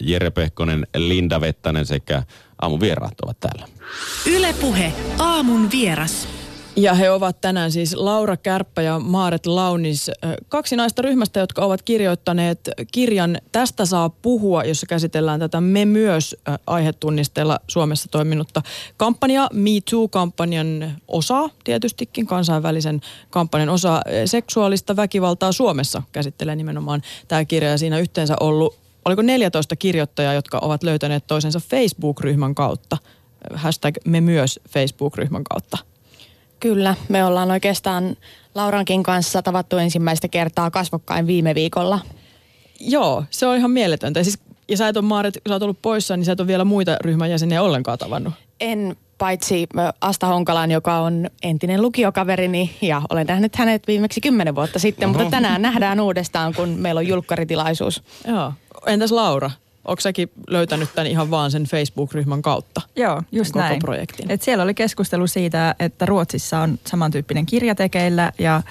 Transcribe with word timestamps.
Jere 0.00 0.30
Pehkonen, 0.30 0.86
Linda 0.96 1.40
Vettanen 1.40 1.86
sekä 1.86 2.22
aamun 2.62 2.80
vieraat 2.80 3.20
ovat 3.22 3.40
täällä. 3.40 3.66
Ylepuhe 4.26 4.92
aamun 5.18 5.70
vieras. 5.70 6.28
Ja 6.76 6.94
he 6.94 7.10
ovat 7.10 7.40
tänään 7.40 7.72
siis 7.72 7.94
Laura 7.94 8.36
Kärppä 8.36 8.82
ja 8.82 8.98
Maaret 8.98 9.46
Launis, 9.46 10.10
kaksi 10.48 10.76
naista 10.76 11.02
ryhmästä, 11.02 11.40
jotka 11.40 11.64
ovat 11.64 11.82
kirjoittaneet 11.82 12.70
kirjan 12.92 13.38
Tästä 13.52 13.84
saa 13.84 14.08
puhua, 14.08 14.64
jossa 14.64 14.86
käsitellään 14.86 15.40
tätä 15.40 15.60
Me 15.60 15.84
myös 15.84 16.36
aihetunnisteella 16.66 17.58
Suomessa 17.68 18.08
toiminutta 18.10 18.62
kampanjaa, 18.96 19.48
Me 19.52 19.70
Too-kampanjan 19.90 20.92
osa 21.08 21.50
tietystikin, 21.64 22.26
kansainvälisen 22.26 23.00
kampanjan 23.30 23.68
osa 23.68 24.00
seksuaalista 24.24 24.96
väkivaltaa 24.96 25.52
Suomessa 25.52 26.02
käsittelee 26.12 26.56
nimenomaan 26.56 27.02
tämä 27.28 27.44
kirja 27.44 27.70
ja 27.70 27.78
siinä 27.78 27.98
yhteensä 27.98 28.34
ollut, 28.40 28.87
oliko 29.08 29.22
14 29.22 29.76
kirjoittajaa, 29.76 30.34
jotka 30.34 30.58
ovat 30.62 30.82
löytäneet 30.82 31.26
toisensa 31.26 31.60
Facebook-ryhmän 31.60 32.54
kautta, 32.54 32.96
hashtag 33.54 33.96
Me 34.04 34.20
myös 34.20 34.60
Facebook-ryhmän 34.68 35.44
kautta. 35.44 35.78
Kyllä, 36.60 36.94
me 37.08 37.24
ollaan 37.24 37.50
oikeastaan 37.50 38.16
Laurankin 38.54 39.02
kanssa 39.02 39.42
tavattu 39.42 39.76
ensimmäistä 39.76 40.28
kertaa 40.28 40.70
kasvokkain 40.70 41.26
viime 41.26 41.54
viikolla. 41.54 42.00
Joo, 42.80 43.24
se 43.30 43.46
on 43.46 43.56
ihan 43.56 43.70
mieletöntä. 43.70 44.22
Siis, 44.22 44.38
ja 44.68 44.76
sä 44.76 44.88
et 44.88 44.96
ole 44.96 45.04
Maaret, 45.04 45.34
kun 45.34 45.50
sä 45.50 45.54
oot 45.54 45.62
ollut 45.62 45.82
poissa, 45.82 46.16
niin 46.16 46.24
sä 46.24 46.32
et 46.32 46.40
ole 46.40 46.48
vielä 46.48 46.64
muita 46.64 46.96
ryhmän 47.00 47.30
jäseniä 47.30 47.62
ollenkaan 47.62 47.98
tavannut. 47.98 48.34
En 48.60 48.96
paitsi 49.18 49.66
Asta 50.00 50.26
Honkalan, 50.26 50.70
joka 50.70 50.98
on 50.98 51.30
entinen 51.42 51.82
lukiokaverini 51.82 52.76
ja 52.82 53.02
olen 53.10 53.26
nähnyt 53.26 53.56
hänet 53.56 53.86
viimeksi 53.86 54.20
kymmenen 54.20 54.54
vuotta 54.54 54.78
sitten, 54.78 55.08
Oho. 55.08 55.18
mutta 55.18 55.30
tänään 55.30 55.62
nähdään 55.62 56.00
uudestaan, 56.00 56.54
kun 56.54 56.68
meillä 56.68 56.98
on 56.98 57.08
julkkaritilaisuus. 57.08 58.02
Joo. 58.28 58.52
Entäs 58.86 59.12
Laura? 59.12 59.50
Onko 59.84 60.00
säkin 60.00 60.30
löytänyt 60.48 60.88
tämän 60.94 61.06
ihan 61.06 61.30
vaan 61.30 61.50
sen 61.50 61.64
Facebook-ryhmän 61.64 62.42
kautta? 62.42 62.80
Joo, 62.96 63.22
just 63.32 63.52
koko 63.52 63.64
näin. 63.64 63.78
projektin? 63.78 64.30
Et 64.30 64.42
siellä 64.42 64.64
oli 64.64 64.74
keskustelu 64.74 65.26
siitä, 65.26 65.74
että 65.78 66.06
Ruotsissa 66.06 66.60
on 66.60 66.78
samantyyppinen 66.86 67.46
kirja 67.46 67.74
tekeillä 67.74 68.32
ja 68.38 68.62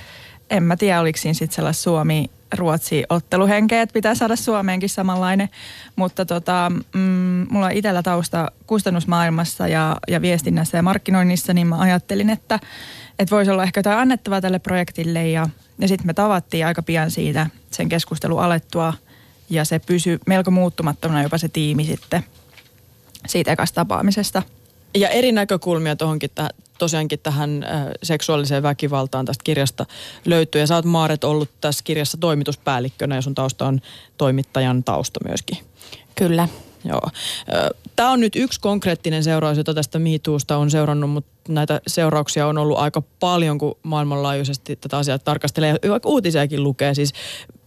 en 0.49 0.63
mä 0.63 0.77
tiedä, 0.77 0.99
oliko 0.99 1.17
siinä 1.17 1.33
sitten 1.33 1.55
sellainen 1.55 1.81
Suomi 1.81 2.29
Ruotsi 2.55 3.03
otteluhenkeä, 3.09 3.81
että 3.81 3.93
pitää 3.93 4.15
saada 4.15 4.35
Suomeenkin 4.35 4.89
samanlainen. 4.89 5.49
Mutta 5.95 6.25
tota, 6.25 6.71
mm, 6.93 7.47
mulla 7.49 7.65
on 7.65 7.71
itsellä 7.71 8.03
tausta 8.03 8.51
kustannusmaailmassa 8.67 9.67
ja, 9.67 9.95
ja 10.07 10.21
viestinnässä 10.21 10.77
ja 10.77 10.83
markkinoinnissa, 10.83 11.53
niin 11.53 11.67
mä 11.67 11.79
ajattelin, 11.79 12.29
että, 12.29 12.59
että 13.19 13.35
voisi 13.35 13.51
olla 13.51 13.63
ehkä 13.63 13.79
jotain 13.79 13.99
annettavaa 13.99 14.41
tälle 14.41 14.59
projektille. 14.59 15.27
Ja, 15.29 15.49
ja 15.79 15.87
sitten 15.87 16.07
me 16.07 16.13
tavattiin 16.13 16.65
aika 16.65 16.83
pian 16.83 17.11
siitä 17.11 17.47
sen 17.71 17.89
keskustelun 17.89 18.43
alettua– 18.43 18.93
ja 19.49 19.65
se 19.65 19.79
pysyi 19.79 20.19
melko 20.25 20.51
muuttumattomana 20.51 21.23
jopa 21.23 21.37
se 21.37 21.49
tiimi 21.49 21.83
sitten 21.83 22.23
siitä 23.27 23.51
ekasta 23.51 23.75
tapaamisesta. 23.75 24.43
Ja 24.95 25.09
eri 25.09 25.31
näkökulmia 25.31 25.95
tuohonkin 25.95 26.29
tosiaankin 26.77 27.19
tähän 27.19 27.63
äh, 27.63 27.85
seksuaaliseen 28.03 28.63
väkivaltaan 28.63 29.25
tästä 29.25 29.43
kirjasta 29.43 29.85
löytyy. 30.25 30.61
Ja 30.61 30.67
sä 30.67 30.75
oot 30.75 30.85
Maaret 30.85 31.23
ollut 31.23 31.49
tässä 31.61 31.83
kirjassa 31.83 32.17
toimituspäällikkönä 32.17 33.15
ja 33.15 33.21
sun 33.21 33.35
tausta 33.35 33.67
on 33.67 33.81
toimittajan 34.17 34.83
tausta 34.83 35.19
myöskin. 35.27 35.57
Kyllä. 36.15 36.47
Joo. 36.85 37.09
Tämä 37.95 38.11
on 38.11 38.19
nyt 38.19 38.35
yksi 38.35 38.59
konkreettinen 38.59 39.23
seuraus, 39.23 39.57
jota 39.57 39.73
tästä 39.73 39.99
miituusta 39.99 40.57
on 40.57 40.71
seurannut, 40.71 41.09
mutta 41.09 41.31
näitä 41.53 41.81
seurauksia 41.87 42.47
on 42.47 42.57
ollut 42.57 42.77
aika 42.77 43.03
paljon, 43.19 43.57
kun 43.57 43.77
maailmanlaajuisesti 43.83 44.75
tätä 44.75 44.97
asiaa 44.97 45.19
tarkastelee. 45.19 45.75
Ja 45.83 45.89
vaikka 45.89 46.09
uutisiakin 46.09 46.63
lukee. 46.63 46.93
Siis 46.93 47.13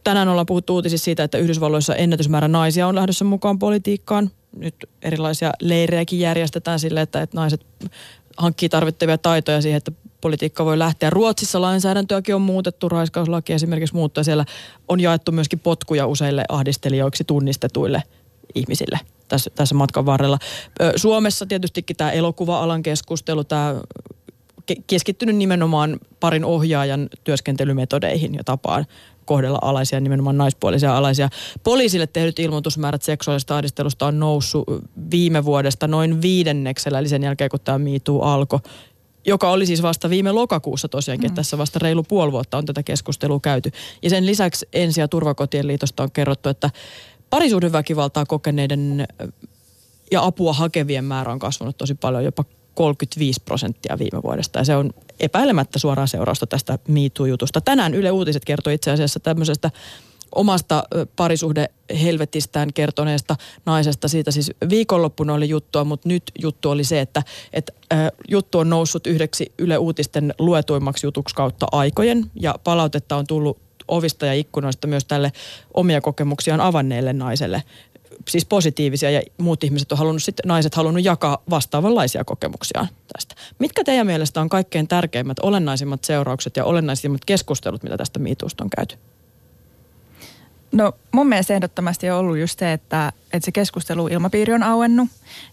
tänään 0.04 0.28
ollaan 0.28 0.46
puhuttu 0.46 0.74
uutisissa 0.74 1.04
siitä, 1.04 1.24
että 1.24 1.38
Yhdysvalloissa 1.38 1.94
ennätysmäärä 1.94 2.48
naisia 2.48 2.86
on 2.86 2.94
lähdössä 2.94 3.24
mukaan 3.24 3.58
politiikkaan. 3.58 4.30
Nyt 4.56 4.74
erilaisia 5.02 5.52
leirejäkin 5.60 6.20
järjestetään 6.20 6.78
sille, 6.78 7.00
että, 7.00 7.22
että 7.22 7.36
naiset 7.36 7.66
hankkii 8.36 8.68
tarvittavia 8.68 9.18
taitoja 9.18 9.62
siihen, 9.62 9.76
että 9.76 9.92
politiikka 10.20 10.64
voi 10.64 10.78
lähteä. 10.78 11.10
Ruotsissa 11.10 11.60
lainsäädäntöäkin 11.60 12.34
on 12.34 12.42
muutettu, 12.42 12.88
raiskauslaki 12.88 13.52
esimerkiksi 13.52 13.94
muuttaa. 13.94 14.24
Siellä 14.24 14.44
on 14.88 15.00
jaettu 15.00 15.32
myöskin 15.32 15.58
potkuja 15.58 16.06
useille 16.06 16.44
ahdistelijoiksi 16.48 17.24
tunnistetuille 17.24 18.02
ihmisille 18.54 18.98
tässä, 19.28 19.50
tässä 19.54 19.74
matkan 19.74 20.06
varrella. 20.06 20.38
Suomessa 20.96 21.46
tietystikin 21.46 21.96
tämä 21.96 22.10
elokuva-alan 22.10 22.82
keskustelu, 22.82 23.44
tämä 23.44 23.74
keskittynyt 24.86 25.36
nimenomaan 25.36 25.98
parin 26.20 26.44
ohjaajan 26.44 27.08
työskentelymetodeihin 27.24 28.34
ja 28.34 28.44
tapaan 28.44 28.86
kohdella 29.30 29.58
alaisia, 29.62 30.00
nimenomaan 30.00 30.38
naispuolisia 30.38 30.96
alaisia. 30.96 31.28
Poliisille 31.64 32.06
tehdyt 32.06 32.38
ilmoitusmäärät 32.38 33.02
seksuaalisesta 33.02 33.56
ahdistelusta 33.56 34.06
on 34.06 34.18
noussut 34.18 34.64
viime 35.10 35.44
vuodesta 35.44 35.88
noin 35.88 36.22
viidenneksellä, 36.22 36.98
eli 36.98 37.08
sen 37.08 37.22
jälkeen 37.22 37.50
kun 37.50 37.60
tämä 37.64 37.78
miituu 37.78 38.22
alkoi 38.22 38.58
joka 39.26 39.50
oli 39.50 39.66
siis 39.66 39.82
vasta 39.82 40.10
viime 40.10 40.32
lokakuussa 40.32 40.88
tosiaankin, 40.88 41.24
mm. 41.24 41.26
että 41.26 41.36
tässä 41.36 41.58
vasta 41.58 41.78
reilu 41.78 42.02
puoli 42.02 42.32
vuotta 42.32 42.58
on 42.58 42.66
tätä 42.66 42.82
keskustelua 42.82 43.40
käyty. 43.40 43.70
Ja 44.02 44.10
sen 44.10 44.26
lisäksi 44.26 44.68
Ensi- 44.72 45.00
ja 45.00 45.08
Turvakotien 45.08 45.66
liitosta 45.66 46.02
on 46.02 46.10
kerrottu, 46.10 46.48
että 46.48 46.70
parisuhdeväkivaltaa 47.30 48.26
kokeneiden 48.26 49.06
ja 50.12 50.24
apua 50.24 50.52
hakevien 50.52 51.04
määrä 51.04 51.32
on 51.32 51.38
kasvanut 51.38 51.76
tosi 51.76 51.94
paljon, 51.94 52.24
jopa 52.24 52.44
35 52.74 53.40
prosenttia 53.44 53.98
viime 53.98 54.22
vuodesta. 54.22 54.58
Ja 54.58 54.64
se 54.64 54.76
on 54.76 54.90
epäilemättä 55.20 55.78
suoraan 55.78 56.08
seurausta 56.08 56.46
tästä 56.46 56.78
MeToo-jutusta. 56.88 57.60
Tänään 57.60 57.94
Yle 57.94 58.10
Uutiset 58.10 58.44
kertoi 58.44 58.74
itse 58.74 58.90
asiassa 58.90 59.20
tämmöisestä 59.20 59.70
omasta 60.34 60.84
parisuhde 61.16 61.66
helvetistään 62.02 62.72
kertoneesta 62.72 63.36
naisesta. 63.66 64.08
Siitä 64.08 64.30
siis 64.30 64.50
viikonloppuna 64.68 65.34
oli 65.34 65.48
juttua, 65.48 65.84
mutta 65.84 66.08
nyt 66.08 66.22
juttu 66.42 66.70
oli 66.70 66.84
se, 66.84 67.00
että, 67.00 67.22
että 67.52 67.72
juttu 68.28 68.58
on 68.58 68.70
noussut 68.70 69.06
yhdeksi 69.06 69.52
Yle 69.58 69.78
Uutisten 69.78 70.34
luetuimmaksi 70.38 71.06
jutuksi 71.06 71.34
kautta 71.34 71.66
aikojen. 71.72 72.30
Ja 72.34 72.54
palautetta 72.64 73.16
on 73.16 73.26
tullut 73.26 73.58
ovista 73.88 74.26
ja 74.26 74.34
ikkunoista 74.34 74.86
myös 74.86 75.04
tälle 75.04 75.32
omia 75.74 76.00
kokemuksiaan 76.00 76.60
avanneelle 76.60 77.12
naiselle 77.12 77.62
siis 78.28 78.44
positiivisia 78.44 79.10
ja 79.10 79.22
muut 79.38 79.64
ihmiset 79.64 79.92
on 79.92 79.98
halunnut 79.98 80.22
sitten, 80.22 80.48
naiset 80.48 80.74
halunnut 80.74 81.04
jakaa 81.04 81.42
vastaavanlaisia 81.50 82.24
kokemuksiaan 82.24 82.88
tästä. 83.12 83.34
Mitkä 83.58 83.84
teidän 83.84 84.06
mielestä 84.06 84.40
on 84.40 84.48
kaikkein 84.48 84.88
tärkeimmät, 84.88 85.38
olennaisimmat 85.38 86.04
seuraukset 86.04 86.56
ja 86.56 86.64
olennaisimmat 86.64 87.24
keskustelut, 87.24 87.82
mitä 87.82 87.96
tästä 87.96 88.18
miituusta 88.18 88.64
on 88.64 88.70
käyty? 88.76 88.96
No 90.72 90.92
mun 91.12 91.28
mielestä 91.28 91.54
ehdottomasti 91.54 92.10
on 92.10 92.18
ollut 92.18 92.38
just 92.38 92.58
se, 92.58 92.72
että, 92.72 93.12
että 93.32 93.44
se 93.44 93.52
keskustelu 93.52 94.08
ilmapiiri 94.08 94.52
on 94.52 94.62
auennut 94.62 95.08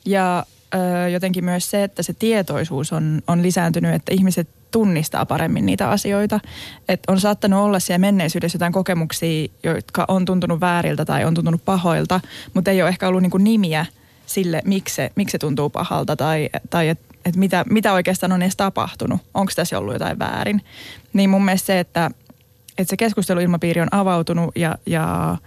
ja 0.05 0.45
ö, 0.75 1.09
jotenkin 1.09 1.45
myös 1.45 1.69
se, 1.69 1.83
että 1.83 2.03
se 2.03 2.13
tietoisuus 2.13 2.93
on, 2.93 3.21
on 3.27 3.43
lisääntynyt, 3.43 3.93
että 3.93 4.13
ihmiset 4.13 4.47
tunnistaa 4.71 5.25
paremmin 5.25 5.65
niitä 5.65 5.89
asioita. 5.89 6.39
Et 6.89 6.99
on 7.07 7.19
saattanut 7.19 7.59
olla 7.59 7.79
siellä 7.79 7.99
menneisyydessä 7.99 8.55
jotain 8.55 8.73
kokemuksia, 8.73 9.47
jotka 9.63 10.05
on 10.07 10.25
tuntunut 10.25 10.61
vääriltä 10.61 11.05
tai 11.05 11.25
on 11.25 11.33
tuntunut 11.33 11.65
pahoilta, 11.65 12.19
mutta 12.53 12.71
ei 12.71 12.81
ole 12.81 12.89
ehkä 12.89 13.07
ollut 13.07 13.21
niinku 13.21 13.37
nimiä 13.37 13.85
sille, 14.25 14.61
miksi 14.65 14.95
se, 14.95 15.11
miksi 15.15 15.31
se 15.31 15.37
tuntuu 15.37 15.69
pahalta 15.69 16.15
tai, 16.15 16.49
tai 16.69 16.89
että 16.89 17.07
et 17.25 17.35
mitä, 17.35 17.65
mitä 17.69 17.93
oikeastaan 17.93 18.31
on 18.31 18.41
edes 18.41 18.55
tapahtunut. 18.55 19.21
Onko 19.33 19.51
tässä 19.55 19.79
ollut 19.79 19.93
jotain 19.93 20.19
väärin. 20.19 20.61
Niin 21.13 21.29
mun 21.29 21.45
mielestä 21.45 21.65
se, 21.65 21.79
että, 21.79 22.11
että 22.77 22.89
se 22.89 22.97
keskusteluilmapiiri 22.97 23.81
on 23.81 23.87
avautunut 23.91 24.55
ja, 24.55 24.75
ja 24.85 25.37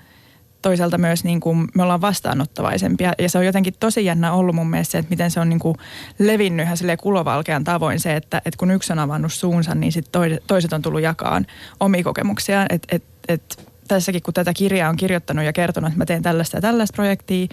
toisaalta 0.63 0.99
myös 0.99 1.25
niin 1.25 1.41
kuin 1.41 1.69
me 1.75 1.83
ollaan 1.83 2.01
vastaanottavaisempia. 2.01 3.13
Ja 3.19 3.29
se 3.29 3.39
on 3.39 3.47
jotenkin 3.47 3.75
tosi 3.81 4.05
jännä 4.05 4.33
ollut 4.33 4.55
mun 4.55 4.71
mielestä 4.71 4.93
se, 4.93 4.99
että 4.99 5.11
miten 5.11 5.31
se 5.31 5.41
on 5.41 5.49
niin 5.49 5.59
kuin 5.59 5.77
levinnyt 6.19 6.65
ihan 6.65 6.77
sille 6.77 6.97
kulovalkean 6.97 7.65
tavoin 7.65 8.01
se, 8.01 8.17
että, 8.17 8.43
että 8.45 8.59
kun 8.59 8.71
yksi 8.71 8.93
on 8.93 8.99
avannut 8.99 9.33
suunsa, 9.33 9.75
niin 9.75 9.93
sit 9.93 10.07
toiset 10.47 10.73
on 10.73 10.83
tullut 10.83 11.01
jakaan 11.01 11.47
omia 11.81 12.05
kokemuksiaan. 12.05 12.67
Että 12.71 12.97
et, 12.97 13.05
et, 13.29 13.71
tässäkin 13.89 14.23
kun 14.23 14.35
tätä 14.35 14.53
kirjaa 14.53 14.91
on 14.91 14.97
kirjoittanut 14.97 15.45
ja 15.45 15.53
kertonut, 15.53 15.89
että 15.89 15.99
mä 15.99 16.07
teen 16.07 16.23
tällaista 16.23 16.57
ja 16.57 16.61
tällaista 16.61 16.97
projektia, 16.97 17.47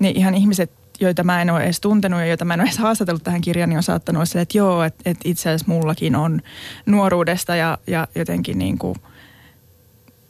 niin 0.00 0.16
ihan 0.16 0.34
ihmiset 0.34 0.70
joita 1.00 1.24
mä 1.24 1.42
en 1.42 1.50
ole 1.50 1.64
edes 1.64 1.80
tuntenut 1.80 2.20
ja 2.20 2.26
joita 2.26 2.44
mä 2.44 2.54
en 2.54 2.60
ole 2.60 2.68
edes 2.68 2.78
haastatellut 2.78 3.22
tähän 3.22 3.40
kirjaan, 3.40 3.68
niin 3.70 3.76
on 3.76 3.82
saattanut 3.82 4.18
olla 4.18 4.26
sille, 4.26 4.42
että 4.42 4.58
joo, 4.58 4.82
että, 4.82 5.10
että 5.10 5.28
itse 5.28 5.48
asiassa 5.48 5.72
mullakin 5.72 6.16
on 6.16 6.40
nuoruudesta 6.86 7.56
ja, 7.56 7.78
ja 7.86 8.08
jotenkin 8.14 8.58
niin 8.58 8.78
kuin 8.78 8.94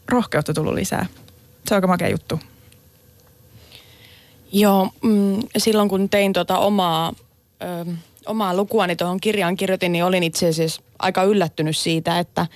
rohkeutta 0.09 0.55
tullut 0.55 0.75
lisää 0.75 1.07
se 1.67 1.75
on 1.75 1.77
aika 1.77 1.87
makea 1.87 2.09
juttu. 2.09 2.41
Joo, 4.53 4.89
mm, 5.03 5.43
silloin 5.59 5.89
kun 5.89 6.09
tein 6.09 6.33
tuota 6.33 6.59
omaa, 6.59 7.13
ö, 7.63 7.93
omaa 8.27 8.57
lukuani 8.57 8.97
tuohon 8.97 9.21
kirjaan 9.21 9.57
kirjoitin, 9.57 9.93
niin 9.93 10.05
olin 10.05 10.23
itse 10.23 10.49
asiassa 10.49 10.83
aika 10.99 11.23
yllättynyt 11.23 11.77
siitä, 11.77 12.19
että 12.19 12.47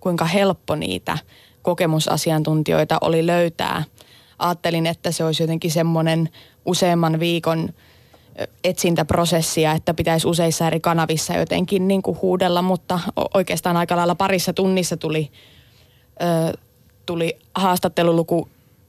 kuinka 0.00 0.24
helppo 0.24 0.74
niitä 0.74 1.18
kokemusasiantuntijoita 1.62 2.98
oli 3.00 3.26
löytää. 3.26 3.84
Ajattelin, 4.38 4.86
että 4.86 5.10
se 5.12 5.24
olisi 5.24 5.42
jotenkin 5.42 5.70
semmoinen 5.70 6.28
useamman 6.64 7.20
viikon 7.20 7.68
etsintäprosessia, 8.64 9.72
että 9.72 9.94
pitäisi 9.94 10.28
useissa 10.28 10.66
eri 10.66 10.80
kanavissa 10.80 11.34
jotenkin 11.34 11.88
niin 11.88 12.02
kuin 12.02 12.18
huudella, 12.22 12.62
mutta 12.62 13.00
oikeastaan 13.34 13.76
aika 13.76 13.96
lailla 13.96 14.14
parissa 14.14 14.52
tunnissa 14.52 14.96
tuli, 14.96 15.30
ö, 16.22 16.58
tuli 17.06 17.38
haastatteluluku 17.54 18.48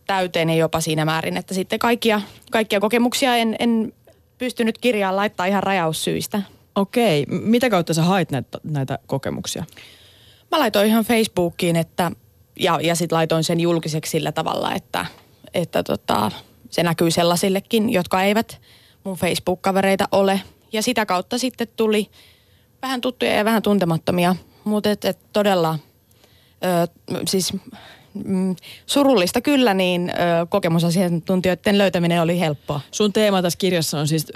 täyteen 0.09 0.49
ja 0.49 0.55
jopa 0.55 0.81
siinä 0.81 1.05
määrin, 1.05 1.37
että 1.37 1.53
sitten 1.53 1.79
kaikkia, 1.79 2.21
kaikkia 2.51 2.79
kokemuksia 2.79 3.35
en, 3.35 3.55
en 3.59 3.93
pystynyt 4.37 4.77
kirjaan 4.77 5.15
laittaa 5.15 5.45
ihan 5.45 5.63
rajaussyistä. 5.63 6.41
Okei. 6.75 7.25
Mitä 7.29 7.69
kautta 7.69 7.93
sä 7.93 8.03
hait 8.03 8.31
näitä, 8.31 8.57
näitä 8.63 8.99
kokemuksia? 9.07 9.63
Mä 10.51 10.59
laitoin 10.59 10.87
ihan 10.87 11.05
Facebookiin, 11.05 11.75
että, 11.75 12.11
ja, 12.59 12.79
ja 12.83 12.95
sitten 12.95 13.15
laitoin 13.15 13.43
sen 13.43 13.59
julkiseksi 13.59 14.11
sillä 14.11 14.31
tavalla, 14.31 14.73
että, 14.73 15.05
että 15.53 15.83
tota, 15.83 16.31
se 16.69 16.83
näkyy 16.83 17.11
sellaisillekin, 17.11 17.89
jotka 17.89 18.23
eivät 18.23 18.61
mun 19.03 19.17
Facebook-kavereita 19.17 20.07
ole. 20.11 20.41
Ja 20.71 20.81
sitä 20.81 21.05
kautta 21.05 21.37
sitten 21.37 21.67
tuli 21.75 22.09
vähän 22.81 23.01
tuttuja 23.01 23.33
ja 23.33 23.45
vähän 23.45 23.61
tuntemattomia, 23.61 24.35
mutta 24.63 24.91
et, 24.91 25.05
et 25.05 25.19
todella, 25.33 25.79
ö, 26.65 26.87
siis 27.27 27.53
mm, 28.13 28.55
surullista 28.85 29.41
kyllä, 29.41 29.73
niin 29.73 30.09
ö, 30.09 30.13
kokemusasiantuntijoiden 30.49 31.77
löytäminen 31.77 32.21
oli 32.21 32.39
helppoa. 32.39 32.81
Sun 32.91 33.13
teema 33.13 33.41
tässä 33.41 33.59
kirjassa 33.59 33.99
on 33.99 34.07
siis 34.07 34.27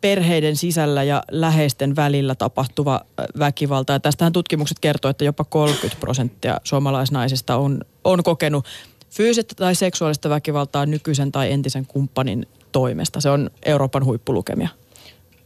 perheiden 0.00 0.56
sisällä 0.56 1.02
ja 1.02 1.22
läheisten 1.30 1.96
välillä 1.96 2.34
tapahtuva 2.34 3.00
väkivalta. 3.38 3.92
Ja 3.92 4.00
tästähän 4.00 4.32
tutkimukset 4.32 4.78
kertoo, 4.78 5.10
että 5.10 5.24
jopa 5.24 5.44
30 5.44 6.00
prosenttia 6.00 6.60
suomalaisnaisista 6.64 7.56
on, 7.56 7.80
on 8.04 8.22
kokenut 8.22 8.64
fyysistä 9.10 9.54
tai 9.54 9.74
seksuaalista 9.74 10.28
väkivaltaa 10.28 10.86
nykyisen 10.86 11.32
tai 11.32 11.52
entisen 11.52 11.86
kumppanin 11.86 12.46
toimesta. 12.72 13.20
Se 13.20 13.30
on 13.30 13.50
Euroopan 13.64 14.04
huippulukemia. 14.04 14.68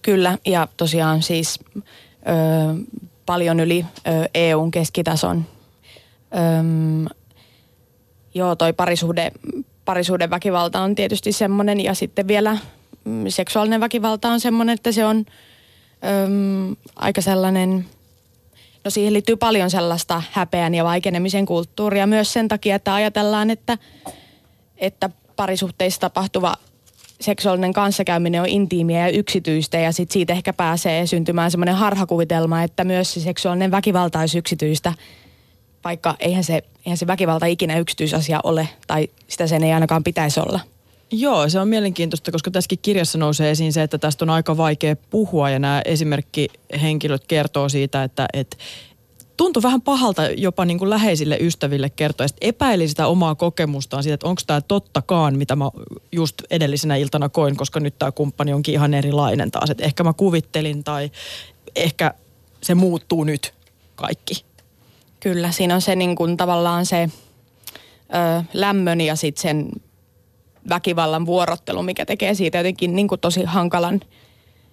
Kyllä, 0.03 0.39
ja 0.47 0.69
tosiaan 0.77 1.23
siis 1.23 1.61
ö, 1.87 2.85
paljon 3.27 3.61
yli 3.61 3.87
ö, 4.07 4.29
EUn 4.35 4.71
keskitason. 4.71 5.45
Öm, 6.59 7.07
joo, 8.35 8.57
toi 8.57 8.73
parisuhde, 8.73 9.33
parisuhde 9.85 10.31
väkivalta 10.31 10.81
on 10.81 10.95
tietysti 10.95 11.33
semmoinen, 11.33 11.81
ja 11.81 11.95
sitten 11.95 12.29
vielä 12.29 12.59
mm, 13.05 13.25
seksuaalinen 13.29 13.81
väkivalta 13.81 14.29
on 14.29 14.41
semmoinen, 14.41 14.75
että 14.75 14.93
se 14.93 15.05
on 15.05 15.25
öm, 16.27 16.77
aika 16.97 17.21
sellainen, 17.21 17.87
no 18.85 18.91
siihen 18.91 19.13
liittyy 19.13 19.37
paljon 19.37 19.71
sellaista 19.71 20.23
häpeän 20.33 20.75
ja 20.75 20.85
vaikenemisen 20.85 21.47
kulttuuria 21.47 22.07
myös 22.07 22.33
sen 22.33 22.49
takia, 22.49 22.77
että 22.77 22.95
ajatellaan, 22.95 23.51
että, 23.51 23.79
että 24.79 25.11
parisuhteissa 25.37 26.01
tapahtuva 26.01 26.55
seksuaalinen 27.21 27.73
kanssakäyminen 27.73 28.41
on 28.41 28.49
intiimiä 28.49 29.09
ja 29.09 29.19
yksityistä 29.19 29.79
ja 29.79 29.93
sit 29.93 30.11
siitä 30.11 30.33
ehkä 30.33 30.53
pääsee 30.53 31.07
syntymään 31.07 31.51
semmoinen 31.51 31.75
harhakuvitelma, 31.75 32.63
että 32.63 32.85
myös 32.85 33.15
se 33.15 33.21
seksuaalinen 33.21 33.71
väkivalta 33.71 34.21
olisi 34.21 34.39
yksityistä, 34.39 34.93
vaikka 35.85 36.17
eihän 36.19 36.45
se, 36.45 36.63
eihän 36.87 36.97
se 36.97 37.07
väkivalta 37.07 37.47
ikinä 37.47 37.79
yksityisasia 37.79 38.41
ole 38.45 38.69
tai 38.87 39.09
sitä 39.29 39.47
sen 39.47 39.65
ei 39.65 39.73
ainakaan 39.73 40.05
pitäisi 40.05 40.41
olla. 40.41 40.61
Joo, 41.11 41.49
se 41.49 41.61
on 41.61 41.69
mielenkiintoista, 41.69 42.33
koska 42.33 42.51
tässäkin 42.51 42.79
kirjassa 42.83 43.19
nousee 43.19 43.51
esiin 43.51 43.73
se, 43.73 43.83
että 43.83 43.99
tästä 43.99 44.25
on 44.25 44.31
aika 44.31 44.57
vaikea 44.57 44.97
puhua 44.97 45.51
ja 45.51 45.59
nämä 45.59 45.83
esimerkkihenkilöt 45.85 47.25
kertoo 47.27 47.69
siitä, 47.69 48.03
että, 48.05 48.27
että 48.33 48.57
tuntui 49.37 49.63
vähän 49.63 49.83
pahalta 49.83 50.27
jopa 50.27 50.65
niin 50.65 50.79
kuin 50.79 50.91
läheisille 50.91 51.39
ystäville 51.41 51.91
kertoa. 51.91 52.29
Sitten 52.29 52.49
epäili 52.49 52.89
sitä 52.89 53.07
omaa 53.07 53.35
kokemustaan 53.35 54.03
siitä, 54.03 54.15
että 54.15 54.29
onko 54.29 54.43
tämä 54.47 54.61
tottakaan, 54.61 55.39
mitä 55.39 55.57
mä 55.57 55.71
just 56.13 56.43
edellisenä 56.51 56.97
iltana 56.97 57.29
koin, 57.29 57.57
koska 57.57 57.81
nyt 57.81 57.99
tämä 57.99 58.13
kumppani 58.13 58.53
onkin 58.53 58.75
ihan 58.75 58.95
erilainen 58.95 59.51
taas. 59.51 59.71
Että 59.71 59.85
ehkä 59.85 60.05
mä 60.05 60.13
kuvittelin 60.13 60.85
tai 60.85 61.11
ehkä 61.77 62.15
se 62.63 62.75
muuttuu 62.75 63.25
nyt 63.25 63.55
kaikki. 63.95 64.45
Kyllä, 65.25 65.51
siinä 65.51 65.75
on 65.75 65.81
se 65.81 65.97
niin 65.97 66.17
kuin 66.17 66.37
tavallaan 66.37 66.87
se 66.87 67.03
ö, 67.03 68.43
lämmön 68.53 69.01
ja 69.01 69.17
sitten 69.17 69.43
sen 69.43 69.69
väkivallan 70.69 71.27
vuorottelu, 71.27 71.83
mikä 71.83 72.07
tekee 72.07 72.35
siitä 72.35 72.59
jotenkin 72.59 72.97
niin 72.97 73.09
kuin 73.09 73.21
tosi 73.21 73.45
hankalan 73.45 74.01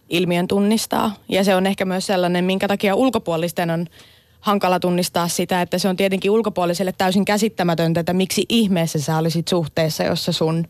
ilmiön 0.09 0.47
tunnistaa. 0.47 1.15
Ja 1.29 1.43
se 1.43 1.55
on 1.55 1.67
ehkä 1.67 1.85
myös 1.85 2.05
sellainen, 2.05 2.45
minkä 2.45 2.67
takia 2.67 2.95
ulkopuolisten 2.95 3.69
on 3.69 3.87
hankala 4.39 4.79
tunnistaa 4.79 5.27
sitä, 5.27 5.61
että 5.61 5.77
se 5.77 5.89
on 5.89 5.95
tietenkin 5.95 6.31
ulkopuoliselle 6.31 6.93
täysin 6.97 7.25
käsittämätöntä, 7.25 7.99
että 7.99 8.13
miksi 8.13 8.45
ihmeessä 8.49 8.99
sä 8.99 9.17
olisit 9.17 9.47
suhteessa, 9.47 10.03
jossa 10.03 10.31
sun 10.31 10.67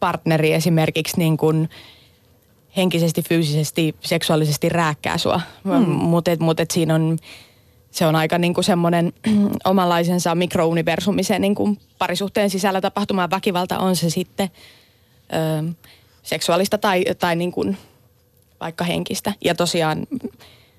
partneri 0.00 0.52
esimerkiksi 0.52 1.18
niin 1.18 1.36
kuin 1.36 1.68
henkisesti, 2.76 3.22
fyysisesti, 3.22 3.94
seksuaalisesti 4.00 4.68
rääkkää 4.68 5.18
sua. 5.18 5.40
Hmm. 5.64 5.88
Mutta 5.88 6.30
mut 6.38 6.60
et 6.60 6.70
siinä 6.70 6.94
on, 6.94 7.18
se 7.96 8.06
on 8.06 8.16
aika 8.16 8.38
niinku 8.38 8.62
semmoinen 8.62 9.12
omanlaisensa 9.64 10.34
mikrouniversumi, 10.34 11.22
se 11.22 11.38
niinku 11.38 11.76
parisuhteen 11.98 12.50
sisällä 12.50 12.80
tapahtuma 12.80 13.30
väkivalta 13.30 13.78
on 13.78 13.96
se 13.96 14.10
sitten 14.10 14.50
ö, 15.32 15.72
seksuaalista 16.22 16.78
tai, 16.78 17.04
tai 17.18 17.36
niinku 17.36 17.74
vaikka 18.60 18.84
henkistä. 18.84 19.32
Ja 19.44 19.54
tosiaan 19.54 20.06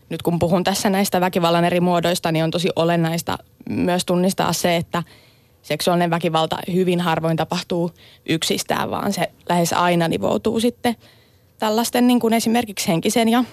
nyt 0.10 0.22
kun 0.22 0.40
puhun 0.40 0.64
tässä 0.64 0.90
näistä 0.90 1.22
väkivallan 1.22 1.66
eri 1.66 1.80
muodoista, 1.80 2.32
niin 2.32 2.44
on 2.44 2.52
tosi 2.52 2.70
olennaista 2.76 3.38
myös 3.70 4.06
tunnistaa 4.06 4.54
se, 4.54 4.76
että 4.76 5.04
seksuaalinen 5.62 6.10
väkivalta 6.10 6.58
hyvin 6.74 7.02
harvoin 7.02 7.38
tapahtuu 7.38 7.92
yksistään, 8.30 8.92
vaan 8.92 9.14
se 9.14 9.32
lähes 9.50 9.74
aina 9.74 10.08
nivoutuu 10.08 10.60
sitten 10.60 10.96
tällaisten 11.60 12.08
niin 12.08 12.20
kuin 12.20 12.34
esimerkiksi 12.34 12.88
henkisen 12.88 13.30
ja 13.30 13.44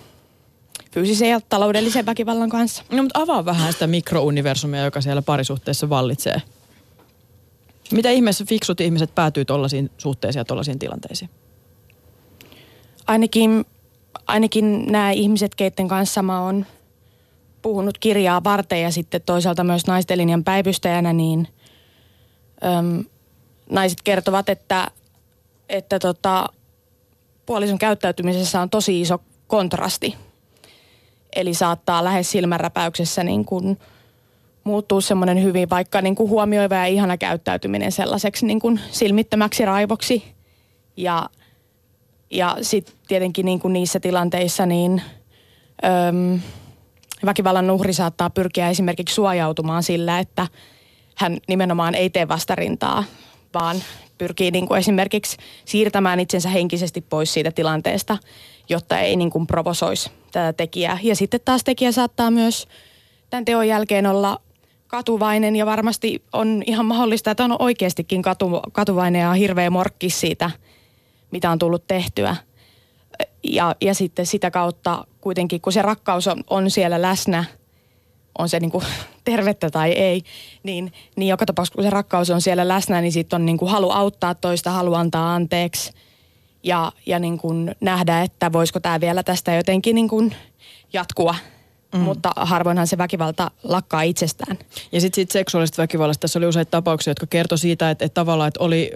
fyysisen 0.95 1.31
ja 1.31 1.41
taloudellisen 1.41 2.07
väkivallan 2.07 2.51
kanssa. 2.51 2.83
No, 2.91 3.03
mutta 3.03 3.21
avaa 3.21 3.45
vähän 3.45 3.73
sitä 3.73 3.87
mikrouniversumia, 3.87 4.85
joka 4.85 5.01
siellä 5.01 5.23
parisuhteessa 5.23 5.89
vallitsee. 5.89 6.43
Mitä 7.91 8.11
ihmeessä 8.11 8.45
fiksut 8.45 8.81
ihmiset 8.81 9.15
päätyy 9.15 9.45
tuollaisiin 9.45 9.91
suhteisiin 9.99 10.41
ja 10.41 10.45
tuollaisiin 10.45 10.79
tilanteisiin? 10.79 11.31
Ainakin, 13.07 13.65
ainakin 14.27 14.87
nämä 14.93 15.11
ihmiset, 15.11 15.55
keiden 15.55 15.89
kanssa 15.89 16.23
mä 16.23 16.43
oon 16.43 16.67
puhunut 17.63 17.99
kirjaa 17.99 18.45
varten 18.45 18.83
ja 18.83 18.91
sitten 18.91 19.23
toisaalta 19.27 19.65
myös 19.65 19.87
naisten 19.87 20.19
linjan 20.19 20.45
päivystäjänä, 20.45 21.13
niin 21.13 21.49
äm, 22.65 23.05
naiset 23.71 24.03
kertovat, 24.03 24.49
että, 24.49 24.91
että 25.69 25.99
tota, 25.99 26.49
puolison 27.47 27.79
käyttäytymisessä 27.79 28.61
on 28.61 28.71
tosi 28.71 29.01
iso 29.01 29.19
kontrasti. 29.47 30.15
Eli 31.35 31.55
saattaa 31.55 32.05
lähes 32.05 32.31
silmänräpäyksessä 32.31 33.25
niin 33.25 33.45
kuin 33.45 33.79
muuttuu 34.65 35.01
semmoinen 35.01 35.43
hyvin 35.43 35.71
vaikka 35.71 36.01
niin 36.01 36.15
kuin 36.15 36.31
huomioiva 36.31 36.75
ja 36.75 36.87
ihana 36.87 37.17
käyttäytyminen 37.17 37.93
sellaiseksi 37.93 38.47
niin 38.47 38.61
kuin 38.61 38.81
silmittömäksi 38.91 39.65
raivoksi. 39.65 40.25
Ja, 40.97 41.29
ja 42.31 42.57
sitten 42.63 42.95
tietenkin 43.09 43.47
niin 43.47 43.61
kuin 43.61 43.73
niissä 43.73 44.01
tilanteissa 44.01 44.67
niin 44.67 45.03
öm, 45.85 46.41
väkivallan 47.25 47.71
uhri 47.71 47.93
saattaa 47.93 48.31
pyrkiä 48.31 48.71
esimerkiksi 48.71 49.15
suojautumaan 49.15 49.83
sillä, 49.83 50.19
että 50.19 50.47
hän 51.15 51.39
nimenomaan 51.49 51.95
ei 51.95 52.11
tee 52.11 52.29
vastarintaa, 52.29 53.05
vaan 53.55 53.77
pyrkii 54.19 54.51
niin 54.51 54.69
kuin 54.69 54.79
esimerkiksi 54.79 55.37
siirtämään 55.65 56.21
itsensä 56.21 56.49
henkisesti 56.49 57.01
pois 57.01 57.33
siitä 57.33 57.51
tilanteesta, 57.51 58.19
jotta 58.69 58.99
ei 58.99 59.17
niin 59.17 59.31
kuin 59.31 59.47
provosoisi 59.47 60.11
tätä 60.35 60.53
tekijää. 60.53 60.99
Ja 61.03 61.17
sitten 61.17 61.41
taas 61.45 61.65
tekijä 61.65 61.93
saattaa 61.93 62.31
myös 62.31 62.69
tämän 63.31 63.45
teon 63.45 63.69
jälkeen 63.69 64.07
olla 64.07 64.41
katuvainen 64.87 65.57
ja 65.57 65.67
varmasti 65.67 66.23
on 66.33 66.63
ihan 66.67 66.87
mahdollista, 66.87 67.31
että 67.31 67.45
on 67.45 67.57
oikeastikin 67.59 68.23
katu, 68.23 68.61
katuvainen 68.73 69.21
ja 69.21 69.33
hirveä 69.33 69.71
morkki 69.71 70.11
siitä, 70.11 70.51
mitä 71.31 71.51
on 71.51 71.59
tullut 71.59 71.87
tehtyä. 71.87 72.37
Ja, 73.43 73.77
ja 73.81 73.95
sitten 73.95 74.27
sitä 74.27 74.51
kautta 74.51 75.07
kuitenkin, 75.21 75.61
kun 75.61 75.73
se 75.73 75.83
rakkaus 75.83 76.29
on, 76.29 76.45
on 76.51 76.71
siellä 76.71 77.03
läsnä, 77.03 77.45
on 78.39 78.49
se 78.49 78.61
niin 78.61 78.71
kuin 78.71 78.85
tervettä 79.25 79.71
tai 79.71 79.93
ei, 79.93 80.23
niin, 80.63 80.93
niin 81.17 81.29
joka 81.29 81.47
tapauksessa 81.47 81.75
kun 81.75 81.85
se 81.85 81.91
rakkaus 81.91 82.31
on 82.31 82.41
siellä 82.41 82.69
läsnä, 82.69 83.01
niin 83.01 83.13
sitten 83.13 83.37
on 83.37 83.47
niin 83.47 83.59
kuin 83.59 83.71
halu 83.71 83.91
auttaa 83.91 84.35
toista, 84.35 84.71
halu 84.71 84.95
antaa 84.95 85.35
anteeksi 85.35 85.93
ja, 86.65 86.93
ja 87.07 87.19
niin 87.19 87.39
kuin 87.39 87.75
nähdä, 87.81 88.23
että 88.23 88.53
voisiko 88.53 88.81
tämä 88.81 89.01
vielä 89.01 89.23
tästä 89.23 89.55
jotenkin 89.55 89.95
niin 89.95 90.09
kuin 90.09 90.37
jatkua. 90.93 91.35
Mm. 91.95 92.01
Mutta 92.01 92.33
harvoinhan 92.37 92.87
se 92.87 92.99
väkivalta 92.99 93.51
lakkaa 93.63 94.03
itsestään. 94.03 94.59
Ja 94.93 95.01
sitten 95.01 95.15
siitä 95.15 95.33
seksuaalisesta 95.33 95.83
väkivallasta 95.83 96.21
tässä 96.21 96.39
oli 96.39 96.47
useita 96.47 96.71
tapauksia, 96.71 97.11
jotka 97.11 97.27
kertoi 97.27 97.59
siitä, 97.59 97.91
että, 97.91 98.05
että 98.05 98.15
tavallaan 98.15 98.49
että 98.49 98.65
oli 98.65 98.93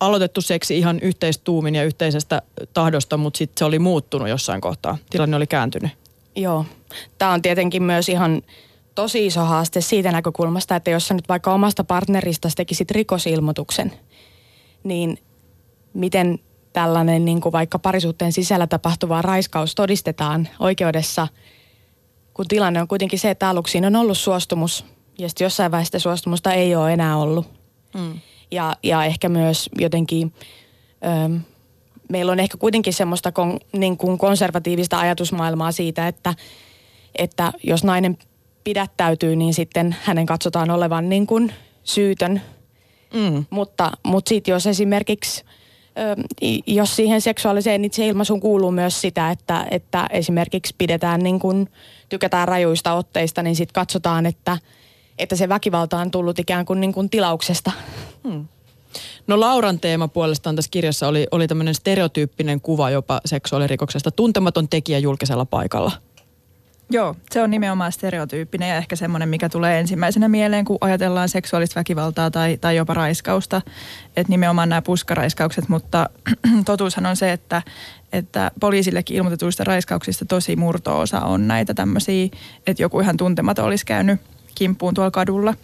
aloitettu 0.00 0.40
seksi 0.40 0.78
ihan 0.78 1.00
yhteistuumin 1.00 1.74
ja 1.74 1.84
yhteisestä 1.84 2.42
tahdosta, 2.74 3.16
mutta 3.16 3.38
sitten 3.38 3.58
se 3.58 3.64
oli 3.64 3.78
muuttunut 3.78 4.28
jossain 4.28 4.60
kohtaa. 4.60 4.98
Tilanne 5.10 5.36
oli 5.36 5.46
kääntynyt. 5.46 5.90
Joo. 6.36 6.64
Tämä 7.18 7.32
on 7.32 7.42
tietenkin 7.42 7.82
myös 7.82 8.08
ihan 8.08 8.42
tosi 8.94 9.26
iso 9.26 9.44
haaste 9.44 9.80
siitä 9.80 10.12
näkökulmasta, 10.12 10.76
että 10.76 10.90
jos 10.90 11.08
sä 11.08 11.14
nyt 11.14 11.28
vaikka 11.28 11.54
omasta 11.54 11.84
partnerista 11.84 12.48
tekisit 12.56 12.90
rikosilmoituksen, 12.90 13.92
niin 14.84 15.18
miten 15.94 16.38
tällainen 16.72 17.24
niin 17.24 17.40
kuin 17.40 17.52
vaikka 17.52 17.78
parisuhteen 17.78 18.32
sisällä 18.32 18.66
tapahtuva 18.66 19.22
raiskaus 19.22 19.74
todistetaan 19.74 20.48
oikeudessa, 20.58 21.28
kun 22.34 22.48
tilanne 22.48 22.80
on 22.80 22.88
kuitenkin 22.88 23.18
se, 23.18 23.30
että 23.30 23.48
aluksi 23.48 23.78
on 23.78 23.96
ollut 23.96 24.18
suostumus 24.18 24.84
ja 25.18 25.28
sitten 25.28 25.44
jossain 25.44 25.72
vaiheessa 25.72 25.98
suostumusta 25.98 26.52
ei 26.52 26.74
ole 26.74 26.92
enää 26.92 27.16
ollut. 27.16 27.46
Mm. 27.94 28.20
Ja, 28.50 28.76
ja 28.82 29.04
ehkä 29.04 29.28
myös 29.28 29.70
jotenkin, 29.78 30.34
ö, 31.04 31.40
meillä 32.08 32.32
on 32.32 32.40
ehkä 32.40 32.58
kuitenkin 32.58 32.92
semmoista 32.92 33.32
kon, 33.32 33.58
niin 33.72 33.96
kuin 33.96 34.18
konservatiivista 34.18 35.00
ajatusmaailmaa 35.00 35.72
siitä, 35.72 36.08
että, 36.08 36.34
että 37.14 37.52
jos 37.62 37.84
nainen 37.84 38.18
pidättäytyy, 38.64 39.36
niin 39.36 39.54
sitten 39.54 39.96
hänen 40.02 40.26
katsotaan 40.26 40.70
olevan 40.70 41.08
niin 41.08 41.26
kuin 41.26 41.52
syytön. 41.84 42.42
Mm. 43.14 43.44
Mutta, 43.50 43.92
mutta 44.06 44.28
sitten 44.28 44.52
jos 44.52 44.66
esimerkiksi 44.66 45.44
jos 46.66 46.96
siihen 46.96 47.20
seksuaaliseen 47.20 47.84
itseilmaisuun 47.84 48.40
kuuluu 48.40 48.70
myös 48.70 49.00
sitä, 49.00 49.30
että, 49.30 49.66
että 49.70 50.06
esimerkiksi 50.10 50.74
pidetään 50.78 51.22
niin 51.22 51.38
kuin, 51.38 51.68
tykätään 52.08 52.48
rajuista 52.48 52.92
otteista, 52.92 53.42
niin 53.42 53.56
sitten 53.56 53.74
katsotaan, 53.74 54.26
että, 54.26 54.58
että 55.18 55.36
se 55.36 55.48
väkivalta 55.48 55.98
on 55.98 56.10
tullut 56.10 56.38
ikään 56.38 56.66
kuin, 56.66 56.80
niin 56.80 56.92
kuin 56.92 57.10
tilauksesta. 57.10 57.72
Hmm. 58.28 58.46
No 59.26 59.40
Lauran 59.40 59.80
teema 59.80 60.08
puolestaan 60.08 60.56
tässä 60.56 60.70
kirjassa 60.70 61.08
oli, 61.08 61.26
oli 61.30 61.48
tämmöinen 61.48 61.74
stereotyyppinen 61.74 62.60
kuva 62.60 62.90
jopa 62.90 63.20
seksuaalirikoksesta. 63.24 64.10
Tuntematon 64.10 64.68
tekijä 64.68 64.98
julkisella 64.98 65.44
paikalla. 65.44 65.92
Joo, 66.92 67.16
se 67.30 67.42
on 67.42 67.50
nimenomaan 67.50 67.92
stereotyyppinen 67.92 68.68
ja 68.68 68.76
ehkä 68.76 68.96
semmoinen, 68.96 69.28
mikä 69.28 69.48
tulee 69.48 69.80
ensimmäisenä 69.80 70.28
mieleen, 70.28 70.64
kun 70.64 70.78
ajatellaan 70.80 71.28
seksuaalista 71.28 71.80
väkivaltaa 71.80 72.30
tai, 72.30 72.58
tai 72.60 72.76
jopa 72.76 72.94
raiskausta. 72.94 73.62
Että 74.16 74.30
nimenomaan 74.30 74.68
nämä 74.68 74.82
puskaraiskaukset, 74.82 75.68
mutta 75.68 76.10
totuushan 76.64 77.06
on 77.06 77.16
se, 77.16 77.32
että, 77.32 77.62
että 78.12 78.50
poliisillekin 78.60 79.16
ilmoitetuista 79.16 79.64
raiskauksista 79.64 80.24
tosi 80.24 80.56
murto-osa 80.56 81.20
on 81.20 81.48
näitä 81.48 81.74
tämmöisiä, 81.74 82.28
että 82.66 82.82
joku 82.82 83.00
ihan 83.00 83.16
tuntematon 83.16 83.64
olisi 83.64 83.86
käynyt 83.86 84.20
kimppuun 84.54 84.94
tuolla 84.94 85.10
kadulla. 85.10 85.54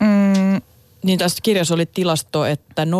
Mm. 0.00 0.60
Niin 1.02 1.18
tässä 1.18 1.38
kirjassa 1.42 1.74
oli 1.74 1.86
tilasto, 1.86 2.44
että 2.44 2.84
0,6 2.84 2.90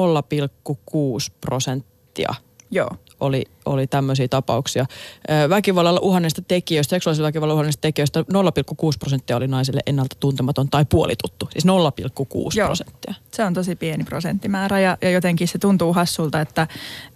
prosenttia 1.41 2.35
Joo 2.71 2.91
oli, 3.21 3.45
oli 3.67 3.87
tämmöisiä 3.87 4.29
tapauksia. 4.29 4.87
Väkivallalla 5.49 6.01
uhanneista 6.01 6.43
tekijöistä, 6.49 6.91
seksuaalisen 6.91 7.25
väkivallan 7.27 7.55
uhanneista 7.55 7.81
tekijöistä 7.81 8.21
0,6 8.21 8.27
prosenttia 8.99 9.37
oli 9.37 9.47
naisille 9.47 9.81
ennalta 9.87 10.17
tuntematon 10.21 10.71
tai 10.71 10.85
puolituttu. 10.85 11.49
Siis 11.53 11.65
0,6 11.65 12.67
prosenttia. 12.67 13.15
Se 13.33 13.45
on 13.45 13.55
tosi 13.55 13.77
pieni 13.77 14.05
prosenttimäärä 14.05 14.81
ja, 14.81 14.99
ja 15.03 15.11
jotenkin 15.11 15.49
se 15.49 15.59
tuntuu 15.59 15.93
hassulta, 15.93 16.41
että, 16.41 16.67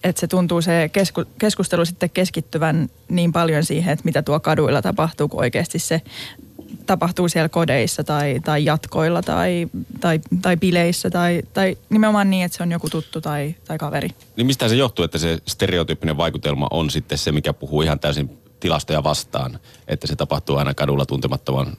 että 0.04 0.20
se 0.20 0.26
tuntuu 0.26 0.62
se 0.62 0.90
kesku, 0.92 1.25
keskustelu 1.38 1.84
sitten 1.84 2.11
keskittyvän 2.11 2.88
niin 3.08 3.32
paljon 3.32 3.64
siihen, 3.64 3.92
että 3.92 4.04
mitä 4.04 4.23
tuo 4.23 4.40
kaduilla 4.40 4.82
tapahtuu, 4.82 5.28
kun 5.28 5.40
oikeasti 5.40 5.78
se 5.78 6.02
tapahtuu 6.87 7.28
siellä 7.28 7.49
kodeissa 7.49 8.04
tai, 8.04 8.40
tai 8.45 8.64
jatkoilla 8.64 9.23
tai, 9.23 9.69
tai, 10.00 10.21
tai 10.43 10.57
bileissä 10.57 11.11
tai, 11.11 11.43
tai 11.52 11.78
nimenomaan 11.90 12.31
niin, 12.31 12.45
että 12.45 12.57
se 12.57 12.62
on 12.62 12.73
joku 12.73 12.90
tuttu 12.90 13.21
tai, 13.21 13.54
tai 13.64 13.78
kaveri. 13.78 14.09
Niin 14.37 14.47
mistä 14.47 14.69
se 14.69 14.75
johtuu, 14.75 15.04
että 15.04 15.19
se 15.19 15.38
stereotyyppinen 15.49 16.16
vaikutelma 16.16 16.69
on 16.71 16.90
sitten 16.90 17.19
se, 17.19 17.33
mikä 17.33 17.52
puhuu 17.52 17.83
ihan 17.83 18.00
täysin 18.00 18.38
tilastoja 18.61 19.04
vastaan, 19.04 19.59
että 19.88 20.07
se 20.07 20.16
tapahtuu 20.16 20.57
aina 20.57 20.75
kadulla 20.75 21.07
tuntemattoman 21.07 21.76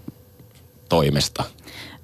toimesta? 0.90 1.44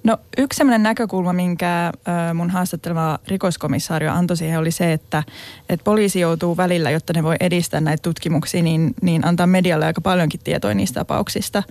No 0.04 0.18
yksi 0.38 0.58
sellainen 0.58 0.84
näkökulma, 0.84 1.34
minkä 1.34 1.92
mun 2.34 2.50
haastatteleva 2.50 3.20
rikoskomissaario 3.28 4.12
antoi 4.12 4.38
siihen 4.38 4.60
oli 4.60 4.72
se, 4.72 4.94
että, 4.94 5.24
että 5.70 5.84
poliisi 5.84 6.20
joutuu 6.20 6.58
välillä, 6.58 6.90
jotta 6.90 7.14
ne 7.14 7.24
voi 7.24 7.36
edistää 7.40 7.82
näitä 7.82 8.02
tutkimuksia, 8.02 8.64
niin, 8.64 8.94
niin 9.02 9.28
antaa 9.28 9.48
medialle 9.48 9.86
aika 9.86 10.02
paljonkin 10.02 10.40
tietoa 10.44 10.74
niistä 10.74 11.00
tapauksista. 11.00 11.64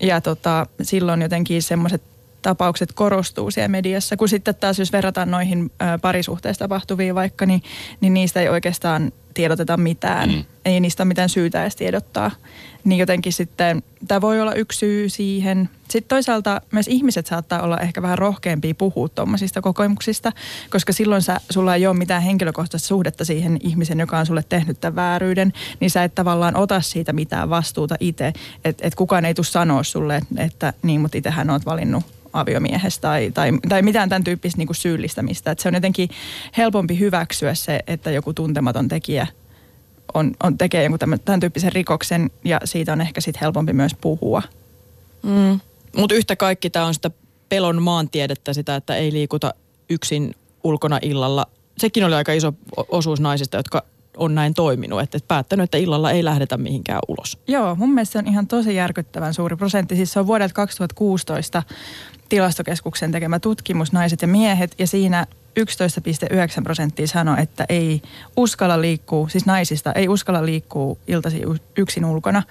Ja 0.00 0.20
tota, 0.20 0.66
silloin 0.82 1.22
jotenkin 1.22 1.62
semmoiset 1.62 2.02
tapaukset 2.42 2.92
korostuu 2.92 3.50
siellä 3.50 3.68
mediassa, 3.68 4.16
kun 4.16 4.28
sitten 4.28 4.54
taas 4.54 4.78
jos 4.78 4.92
verrataan 4.92 5.30
noihin 5.30 5.70
parisuhteessa 6.02 6.64
tapahtuviin 6.64 7.14
vaikka, 7.14 7.46
niin, 7.46 7.62
niin 8.00 8.14
niistä 8.14 8.40
ei 8.40 8.48
oikeastaan 8.48 9.12
tiedoteta 9.38 9.76
mitään. 9.76 10.28
Mm. 10.30 10.44
Ei 10.64 10.80
niistä 10.80 11.02
ole 11.02 11.08
mitään 11.08 11.28
syytä 11.28 11.62
edes 11.62 11.76
tiedottaa. 11.76 12.30
Niin 12.84 12.98
jotenkin 12.98 13.32
sitten 13.32 13.82
tämä 14.08 14.20
voi 14.20 14.40
olla 14.40 14.54
yksi 14.54 14.78
syy 14.78 15.08
siihen. 15.08 15.70
Sitten 15.88 16.08
toisaalta 16.08 16.60
myös 16.70 16.88
ihmiset 16.88 17.26
saattaa 17.26 17.62
olla 17.62 17.78
ehkä 17.78 18.02
vähän 18.02 18.18
rohkeampia 18.18 18.74
puhua 18.74 19.08
tuommoisista 19.08 19.60
kokemuksista, 19.60 20.32
koska 20.70 20.92
silloin 20.92 21.22
sä, 21.22 21.40
sulla 21.50 21.74
ei 21.74 21.86
ole 21.86 21.96
mitään 21.96 22.22
henkilökohtaista 22.22 22.88
suhdetta 22.88 23.24
siihen 23.24 23.58
ihmisen, 23.60 24.00
joka 24.00 24.18
on 24.18 24.26
sulle 24.26 24.44
tehnyt 24.48 24.80
tämän 24.80 24.96
vääryyden, 24.96 25.52
niin 25.80 25.90
sä 25.90 26.04
et 26.04 26.14
tavallaan 26.14 26.56
ota 26.56 26.80
siitä 26.80 27.12
mitään 27.12 27.50
vastuuta 27.50 27.96
itse. 28.00 28.32
Että 28.64 28.86
et 28.86 28.94
kukaan 28.94 29.24
ei 29.24 29.34
tule 29.34 29.46
sanoa 29.46 29.82
sulle, 29.82 30.16
että, 30.16 30.44
että 30.44 30.72
niin, 30.82 31.00
mutta 31.00 31.18
itsehän 31.18 31.50
oot 31.50 31.66
valinnut 31.66 32.04
aviomiehestä 32.32 33.02
tai, 33.02 33.30
tai, 33.34 33.50
tai 33.68 33.82
mitään 33.82 34.08
tämän 34.08 34.24
tyyppistä 34.24 34.58
niin 34.58 34.66
kuin 34.66 34.76
syyllistämistä. 34.76 35.50
Että 35.50 35.62
se 35.62 35.68
on 35.68 35.74
jotenkin 35.74 36.08
helpompi 36.56 36.98
hyväksyä 36.98 37.54
se, 37.54 37.80
että 37.86 38.10
joku 38.10 38.32
tuntematon 38.32 38.88
tekijä 38.88 39.26
on, 40.14 40.32
on 40.42 40.58
tekee 40.58 40.82
jonkun 40.82 40.98
tämän, 40.98 41.20
tämän 41.24 41.40
tyyppisen 41.40 41.72
rikoksen 41.72 42.30
ja 42.44 42.60
siitä 42.64 42.92
on 42.92 43.00
ehkä 43.00 43.20
sitten 43.20 43.40
helpompi 43.40 43.72
myös 43.72 43.92
puhua. 44.00 44.42
Mm. 45.22 45.60
Mutta 45.96 46.14
yhtä 46.14 46.36
kaikki 46.36 46.70
tämä 46.70 46.86
on 46.86 46.94
sitä 46.94 47.10
pelon 47.48 47.82
maantiedettä, 47.82 48.52
sitä, 48.52 48.76
että 48.76 48.96
ei 48.96 49.12
liikuta 49.12 49.54
yksin 49.90 50.34
ulkona 50.64 50.98
illalla. 51.02 51.46
Sekin 51.78 52.04
oli 52.04 52.14
aika 52.14 52.32
iso 52.32 52.52
osuus 52.88 53.20
naisista, 53.20 53.56
jotka 53.56 53.82
on 54.16 54.34
näin 54.34 54.54
toiminut, 54.54 55.00
että 55.00 55.18
päättänyt, 55.28 55.64
että 55.64 55.78
illalla 55.78 56.10
ei 56.10 56.24
lähdetä 56.24 56.56
mihinkään 56.56 57.00
ulos. 57.08 57.38
Joo, 57.48 57.74
mun 57.74 57.94
mielestä 57.94 58.12
se 58.12 58.18
on 58.18 58.26
ihan 58.26 58.46
tosi 58.46 58.74
järkyttävän 58.74 59.34
suuri 59.34 59.56
prosentti. 59.56 59.96
Siis 59.96 60.12
se 60.12 60.20
on 60.20 60.26
vuodelta 60.26 60.54
2016 60.54 61.62
tilastokeskuksen 62.28 63.12
tekemä 63.12 63.38
tutkimus 63.38 63.92
Naiset 63.92 64.22
ja 64.22 64.28
miehet 64.28 64.74
ja 64.78 64.86
siinä 64.86 65.26
11,9 65.60 66.62
prosenttia 66.62 67.06
sanoi, 67.06 67.36
että 67.42 67.64
ei 67.68 68.02
uskalla 68.36 68.80
liikkua, 68.80 69.28
siis 69.28 69.46
naisista 69.46 69.92
ei 69.92 70.08
uskalla 70.08 70.46
liikkua 70.46 70.96
iltasi 71.06 71.42
yksin 71.76 72.04
ulkona. 72.04 72.42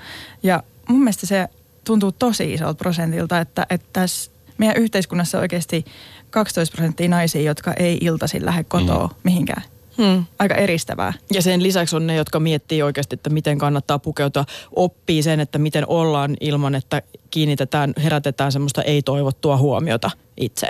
Ja 0.44 0.64
mun 0.88 1.00
mielestä 1.00 1.26
se 1.26 1.48
tuntuu 1.84 2.12
tosi 2.12 2.54
isolta 2.54 2.78
prosentilta, 2.78 3.40
että, 3.40 3.66
että 3.70 3.88
tässä 3.94 4.32
meidän 4.58 4.78
yhteiskunnassa 4.78 5.40
oikeasti 5.40 5.86
12 6.30 6.76
prosenttia 6.76 7.10
naisia, 7.10 7.42
jotka 7.42 7.74
ei 7.74 7.98
iltaisin 8.02 8.46
lähde 8.46 8.64
kotoa 8.64 9.08
mm. 9.08 9.14
mihinkään. 9.24 9.64
Hmm. 9.98 10.26
Aika 10.40 10.56
eristävää. 10.56 11.14
Ja 11.34 11.42
sen 11.42 11.64
lisäksi 11.64 11.96
on 11.96 12.08
ne, 12.08 12.16
jotka 12.16 12.40
miettii 12.40 12.82
oikeasti, 12.82 13.14
että 13.14 13.30
miten 13.30 13.58
kannattaa 13.58 14.00
pukeutua, 14.00 14.46
oppii 14.76 15.24
sen, 15.24 15.40
että 15.40 15.58
miten 15.58 15.88
ollaan 15.88 16.38
ilman, 16.40 16.76
että 16.76 17.02
kiinnitetään, 17.32 17.94
herätetään 18.04 18.52
semmoista 18.52 18.82
ei-toivottua 18.82 19.58
huomiota 19.58 20.12
itse. 20.38 20.68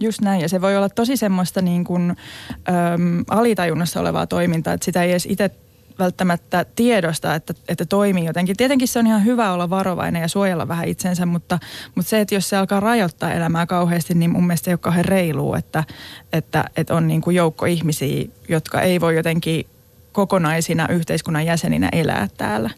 Just 0.00 0.20
näin, 0.20 0.40
ja 0.40 0.48
se 0.48 0.60
voi 0.60 0.76
olla 0.76 0.88
tosi 0.88 1.16
semmoista 1.16 1.62
niin 1.62 1.84
kuin, 1.84 2.10
äm, 2.10 3.24
alitajunnassa 3.30 4.00
olevaa 4.00 4.26
toimintaa, 4.26 4.72
että 4.72 4.84
sitä 4.84 5.02
ei 5.02 5.10
edes 5.10 5.26
itse 5.26 5.50
välttämättä 5.98 6.66
tiedosta, 6.76 7.34
että, 7.34 7.54
että 7.68 7.86
toimii 7.86 8.24
jotenkin. 8.24 8.56
Tietenkin 8.56 8.88
se 8.88 8.98
on 8.98 9.06
ihan 9.06 9.24
hyvä 9.24 9.52
olla 9.52 9.70
varovainen 9.70 10.22
ja 10.22 10.28
suojella 10.28 10.68
vähän 10.68 10.88
itsensä, 10.88 11.26
mutta, 11.26 11.58
mutta 11.94 12.08
se, 12.08 12.20
että 12.20 12.34
jos 12.34 12.48
se 12.48 12.56
alkaa 12.56 12.80
rajoittaa 12.80 13.32
elämää 13.32 13.66
kauheasti, 13.66 14.14
niin 14.14 14.30
mun 14.30 14.46
mielestä 14.46 14.64
se 14.64 14.70
ei 14.70 14.72
ole 14.72 14.78
kauhean 14.78 15.04
reilua, 15.04 15.58
että, 15.58 15.84
että, 16.32 16.64
että 16.76 16.94
on 16.94 17.08
niin 17.08 17.20
kuin 17.20 17.36
joukko 17.36 17.66
ihmisiä, 17.66 18.24
jotka 18.48 18.80
ei 18.80 19.00
voi 19.00 19.16
jotenkin 19.16 19.66
kokonaisina 20.12 20.88
yhteiskunnan 20.88 21.46
jäseninä 21.46 21.88
elää 21.92 22.28
täällä. 22.36 22.70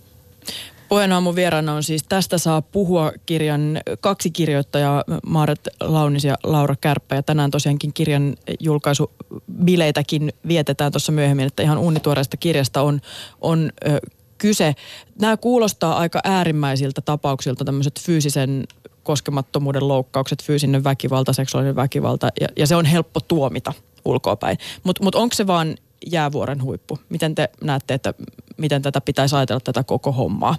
Puheenaamun 0.91 1.37
vieraana 1.37 1.75
on 1.75 1.83
siis 1.83 2.03
Tästä 2.09 2.39
saa 2.39 2.63
puhua 2.63 3.13
kirjan 3.27 3.81
kaksi 4.01 4.31
kirjoittajaa, 4.31 5.05
Maaret 5.27 5.69
Launis 5.81 6.25
ja 6.25 6.37
Laura 6.43 6.75
Kärppä. 6.81 7.15
Ja 7.15 7.23
tänään 7.23 7.51
tosiaankin 7.51 7.93
kirjan 7.93 8.37
julkaisubileitäkin 8.61 10.33
vietetään 10.49 10.93
tuossa 10.93 11.13
myöhemmin, 11.13 11.47
että 11.47 11.63
ihan 11.63 11.79
uunituoreesta 11.79 12.37
kirjasta 12.37 12.83
on, 12.83 13.01
on 13.41 13.71
ö, 13.89 13.99
kyse. 14.39 14.75
Nämä 15.21 15.37
kuulostaa 15.37 15.97
aika 15.97 16.21
äärimmäisiltä 16.25 17.01
tapauksilta, 17.01 17.65
tämmöiset 17.65 18.01
fyysisen 18.01 18.65
koskemattomuuden 19.03 19.89
loukkaukset, 19.89 20.43
fyysinen 20.43 20.85
väkivalta, 20.85 21.33
seksuaalinen 21.33 21.77
väkivalta, 21.77 22.29
ja, 22.41 22.49
ja 22.57 22.67
se 22.67 22.77
on 22.77 22.85
helppo 22.85 23.21
tuomita 23.21 23.73
ulkoapäin. 24.05 24.59
Mutta 24.83 25.05
mut 25.05 25.15
onko 25.15 25.35
se 25.35 25.47
vaan 25.47 25.77
jäävuoren 26.13 26.63
huippu? 26.63 26.99
Miten 27.09 27.35
te 27.35 27.49
näette, 27.65 27.95
että 27.95 28.15
miten 28.57 28.83
tätä 28.83 29.01
pitäisi 29.01 29.37
ajatella 29.37 29.61
tätä 29.61 29.85
koko 29.85 30.13
hommaa? 30.13 30.57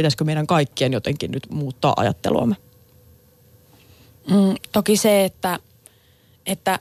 Pitäisikö 0.00 0.24
meidän 0.24 0.46
kaikkien 0.46 0.92
jotenkin 0.92 1.30
nyt 1.30 1.50
muuttaa 1.50 1.92
ajatteluamme? 1.96 2.56
Mm, 4.30 4.54
toki 4.72 4.96
se, 4.96 5.24
että, 5.24 5.58
että 6.46 6.78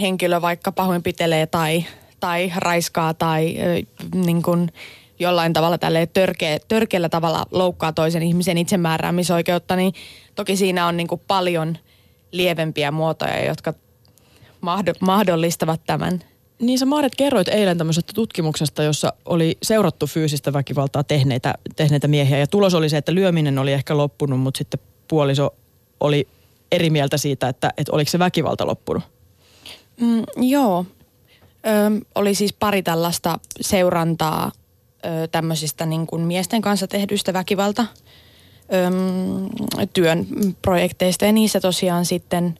henkilö 0.00 0.40
vaikka 0.40 0.72
pahoinpitelee 0.72 1.46
tai, 1.46 1.84
tai 2.20 2.52
raiskaa 2.56 3.14
tai 3.14 3.56
niin 4.14 4.42
kuin 4.42 4.72
jollain 5.18 5.52
tavalla 5.52 5.78
tälle 5.78 6.06
törkeä, 6.06 6.58
törkeällä 6.68 7.08
tavalla 7.08 7.46
loukkaa 7.50 7.92
toisen 7.92 8.22
ihmisen 8.22 8.58
itsemääräämisoikeutta, 8.58 9.76
niin 9.76 9.92
toki 10.34 10.56
siinä 10.56 10.86
on 10.86 10.96
niin 10.96 11.08
kuin 11.08 11.20
paljon 11.26 11.78
lievempiä 12.32 12.90
muotoja, 12.90 13.44
jotka 13.44 13.74
mahdollistavat 15.00 15.80
tämän 15.86 16.20
niin 16.58 16.78
sä 16.78 16.86
Maaret 16.86 17.16
kerroit 17.16 17.48
eilen 17.48 17.78
tämmöisestä 17.78 18.12
tutkimuksesta, 18.12 18.82
jossa 18.82 19.12
oli 19.24 19.58
seurattu 19.62 20.06
fyysistä 20.06 20.52
väkivaltaa 20.52 21.04
tehneitä, 21.04 21.54
tehneitä 21.76 22.08
miehiä. 22.08 22.38
Ja 22.38 22.46
tulos 22.46 22.74
oli 22.74 22.88
se, 22.88 22.96
että 22.96 23.14
lyöminen 23.14 23.58
oli 23.58 23.72
ehkä 23.72 23.96
loppunut, 23.96 24.40
mutta 24.40 24.58
sitten 24.58 24.80
puoliso 25.08 25.54
oli 26.00 26.28
eri 26.72 26.90
mieltä 26.90 27.16
siitä, 27.16 27.48
että, 27.48 27.72
että 27.78 27.92
oliko 27.92 28.10
se 28.10 28.18
väkivalta 28.18 28.66
loppunut. 28.66 29.02
Mm, 30.00 30.24
joo. 30.36 30.86
Ö, 31.66 32.06
oli 32.14 32.34
siis 32.34 32.52
pari 32.52 32.82
tällaista 32.82 33.38
seurantaa 33.60 34.52
ö, 35.04 35.28
tämmöisistä 35.28 35.86
niin 35.86 36.06
kuin 36.06 36.22
miesten 36.22 36.60
kanssa 36.60 36.86
tehdyistä 36.86 37.32
väkivalta 37.32 37.86
ö, 38.72 39.86
työn 39.92 40.26
projekteista. 40.62 41.24
Ja 41.24 41.32
niissä 41.32 41.60
tosiaan 41.60 42.04
sitten 42.04 42.58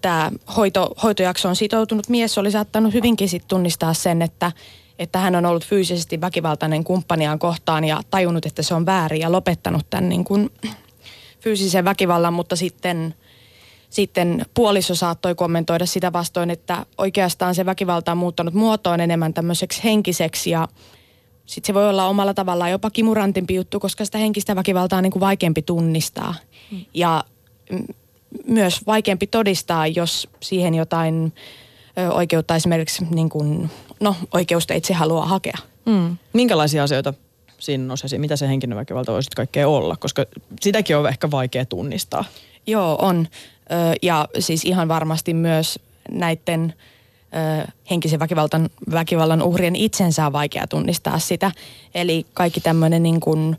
tämä 0.00 0.30
hoito, 0.56 0.94
hoitojakso 1.02 1.48
on 1.48 1.56
sitoutunut 1.56 2.08
mies 2.08 2.38
oli 2.38 2.50
saattanut 2.50 2.94
hyvinkin 2.94 3.28
sit 3.28 3.48
tunnistaa 3.48 3.94
sen, 3.94 4.22
että, 4.22 4.52
että 4.98 5.18
hän 5.18 5.34
on 5.34 5.46
ollut 5.46 5.66
fyysisesti 5.66 6.20
väkivaltainen 6.20 6.84
kumppaniaan 6.84 7.38
kohtaan 7.38 7.84
ja 7.84 8.00
tajunnut, 8.10 8.46
että 8.46 8.62
se 8.62 8.74
on 8.74 8.86
väärin 8.86 9.20
ja 9.20 9.32
lopettanut 9.32 9.86
tämän 9.90 10.08
niin 10.08 10.24
kuin 10.24 10.50
fyysisen 11.40 11.84
väkivallan, 11.84 12.34
mutta 12.34 12.56
sitten– 12.56 13.14
sitten 13.90 14.46
puoliso 14.54 14.94
saattoi 14.94 15.34
kommentoida 15.34 15.86
sitä 15.86 16.12
vastoin, 16.12 16.50
että 16.50 16.86
oikeastaan 16.98 17.54
se 17.54 17.66
väkivalta 17.66 18.12
on 18.12 18.18
muuttanut 18.18 18.54
muotoon 18.54 19.00
enemmän 19.00 19.34
tämmöiseksi 19.34 19.84
henkiseksi 19.84 20.50
ja 20.50 20.68
sitten 21.46 21.66
se 21.66 21.74
voi 21.74 21.88
olla 21.88 22.06
omalla 22.06 22.34
tavallaan 22.34 22.70
jopa 22.70 22.90
kimurantimpi 22.90 23.54
juttu, 23.54 23.80
koska 23.80 24.04
sitä 24.04 24.18
henkistä 24.18 24.56
väkivaltaa 24.56 24.96
on 24.96 25.02
niin 25.02 25.12
kuin 25.12 25.20
vaikeampi 25.20 25.62
tunnistaa. 25.62 26.34
Hmm. 26.70 26.84
Ja 26.94 27.24
myös 28.46 28.86
vaikeampi 28.86 29.26
todistaa, 29.26 29.86
jos 29.86 30.28
siihen 30.40 30.74
jotain 30.74 31.32
ö, 31.98 32.12
oikeutta 32.12 32.56
esimerkiksi 32.56 33.04
niin 33.10 33.28
kuin, 33.28 33.70
no, 34.00 34.16
oikeusta 34.34 34.74
itse 34.74 34.94
haluaa 34.94 35.26
hakea. 35.26 35.58
Hmm. 35.90 36.16
Minkälaisia 36.32 36.82
asioita 36.82 37.14
siinä 37.58 37.84
nosesi? 37.84 38.18
Mitä 38.18 38.36
se 38.36 38.48
henkinen 38.48 38.78
väkivalta 38.78 39.12
voisi 39.12 39.30
kaikkea 39.36 39.68
olla? 39.68 39.96
Koska 39.96 40.24
sitäkin 40.60 40.96
on 40.96 41.08
ehkä 41.08 41.30
vaikea 41.30 41.64
tunnistaa. 41.64 42.24
Joo, 42.66 42.98
on. 43.02 43.28
Ja 44.02 44.28
siis 44.38 44.64
ihan 44.64 44.88
varmasti 44.88 45.34
myös 45.34 45.78
näiden 46.10 46.74
henkisen 47.90 48.20
väkivaltan, 48.20 48.70
väkivallan 48.90 49.42
uhrien 49.42 49.76
itsensä 49.76 50.26
on 50.26 50.32
vaikea 50.32 50.66
tunnistaa 50.66 51.18
sitä. 51.18 51.52
Eli 51.94 52.26
kaikki 52.34 52.60
tämmöinen 52.60 53.02
niin 53.02 53.20
kuin, 53.20 53.56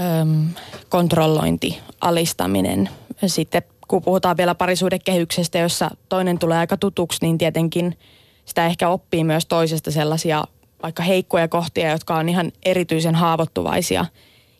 äm, 0.00 0.48
kontrollointi, 0.88 1.78
alistaminen. 2.00 2.88
Sitten 3.26 3.62
kun 3.88 4.02
puhutaan 4.02 4.36
vielä 4.36 4.54
parisuudekehyksestä, 4.54 5.58
jossa 5.58 5.90
toinen 6.08 6.38
tulee 6.38 6.58
aika 6.58 6.76
tutuksi, 6.76 7.18
niin 7.22 7.38
tietenkin 7.38 7.98
sitä 8.44 8.66
ehkä 8.66 8.88
oppii 8.88 9.24
myös 9.24 9.46
toisesta 9.46 9.90
sellaisia 9.90 10.44
vaikka 10.82 11.02
heikkoja 11.02 11.48
kohtia, 11.48 11.90
jotka 11.90 12.16
on 12.16 12.28
ihan 12.28 12.52
erityisen 12.64 13.14
haavoittuvaisia. 13.14 14.06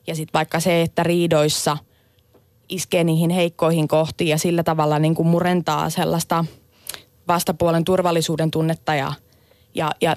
Ja 0.06 0.14
sitten 0.14 0.38
vaikka 0.38 0.60
se, 0.60 0.82
että 0.82 1.02
riidoissa– 1.02 1.76
iskee 2.70 3.04
niihin 3.04 3.30
heikkoihin 3.30 3.88
kohtiin 3.88 4.28
ja 4.28 4.38
sillä 4.38 4.62
tavalla 4.62 4.98
niin 4.98 5.14
kuin 5.14 5.28
murentaa 5.28 5.90
sellaista 5.90 6.44
vastapuolen 7.28 7.84
turvallisuuden 7.84 8.50
tunnetta 8.50 8.94
ja, 8.94 9.12
ja, 9.74 9.90
ja 10.00 10.16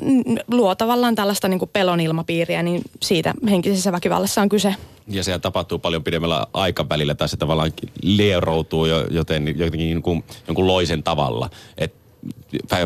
luo 0.51 0.75
tavallaan 0.75 1.15
tällaista 1.15 1.47
niin 1.47 1.59
kuin 1.59 1.69
pelon 1.73 1.99
ilmapiiriä, 1.99 2.63
niin 2.63 2.81
siitä 3.01 3.33
henkisessä 3.49 3.91
väkivallassa 3.91 4.41
on 4.41 4.49
kyse. 4.49 4.75
Ja 5.07 5.23
se 5.23 5.39
tapahtuu 5.39 5.79
paljon 5.79 6.03
pidemmällä 6.03 6.47
aikavälillä 6.53 7.15
tai 7.15 7.29
se 7.29 7.37
tavallaan 7.37 7.73
lieroutuu 8.01 8.85
jo, 8.85 9.07
joten 9.09 9.47
jotenkin 9.47 9.79
niin 9.79 10.01
kuin, 10.01 10.23
jonkun 10.47 10.67
loisen 10.67 11.03
tavalla. 11.03 11.49
Et 11.77 11.95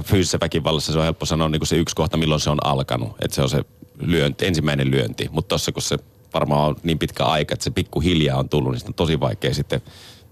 fyysisessä 0.04 0.38
väkivallassa 0.42 0.92
se 0.92 0.98
on 0.98 1.04
helppo 1.04 1.26
sanoa 1.26 1.50
niin 1.50 1.60
kuin 1.60 1.68
se 1.68 1.76
yksi 1.76 1.96
kohta, 1.96 2.18
milloin 2.18 2.42
se 2.42 2.50
on 2.50 2.66
alkanut. 2.66 3.10
Että 3.22 3.36
se 3.36 3.42
on 3.42 3.50
se 3.50 3.66
lyönti, 4.02 4.46
ensimmäinen 4.46 4.92
lyönti. 4.92 5.30
Mutta 5.32 5.50
tuossa 5.50 5.72
kun 5.72 5.82
se 5.82 5.98
varmaan 6.34 6.68
on 6.68 6.76
niin 6.84 7.00
pitkä 7.00 7.24
aika, 7.26 7.54
että 7.54 7.64
se 7.64 7.72
pikkuhiljaa 7.72 8.40
on 8.40 8.50
tullut, 8.50 8.74
niin 8.74 8.88
on 8.88 8.94
tosi 8.94 9.20
vaikea 9.20 9.54
sitten 9.54 9.82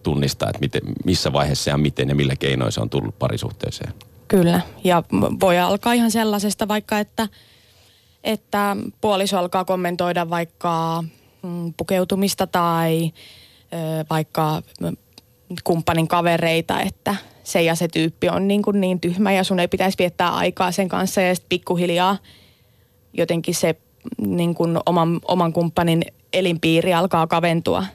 tunnistaa, 0.04 0.50
että 0.50 0.60
miten, 0.60 0.82
missä 1.06 1.34
vaiheessa 1.34 1.70
ja 1.70 1.78
miten 1.78 2.10
ja 2.10 2.16
millä 2.16 2.36
keinoin 2.36 2.72
se 2.72 2.82
on 2.82 2.90
tullut 2.90 3.20
parisuhteeseen. 3.20 3.94
Kyllä, 4.28 4.62
ja 4.84 5.04
voi 5.40 5.60
alkaa 5.60 5.94
ihan 5.94 6.12
sellaisesta 6.12 6.68
vaikka, 6.68 7.00
että, 7.00 7.28
että 8.24 8.78
puoliso 9.02 9.38
alkaa 9.38 9.66
kommentoida 9.66 10.30
vaikka 10.30 11.04
pukeutumista 11.78 12.48
tai 12.48 13.12
ö, 13.74 14.06
vaikka 14.10 14.62
kumppanin 15.64 16.08
kavereita, 16.08 16.82
että 16.82 17.16
se 17.44 17.62
ja 17.62 17.76
se 17.76 17.88
tyyppi 17.88 18.30
on 18.30 18.48
niin, 18.48 18.62
kuin 18.62 18.82
niin 18.82 19.00
tyhmä 19.00 19.32
ja 19.32 19.44
sun 19.44 19.60
ei 19.60 19.68
pitäisi 19.68 19.98
viettää 19.98 20.36
aikaa 20.36 20.72
sen 20.72 20.90
kanssa 20.90 21.22
ja 21.22 21.36
sitten 21.36 21.50
pikkuhiljaa 21.50 22.18
jotenkin 23.18 23.56
se 23.56 23.76
niin 24.18 24.56
kuin 24.56 24.78
oman, 24.86 25.20
oman 25.28 25.54
kumppanin 25.54 26.02
elinpiiri 26.34 26.94
alkaa 26.94 27.28
kaventua. 27.28 27.86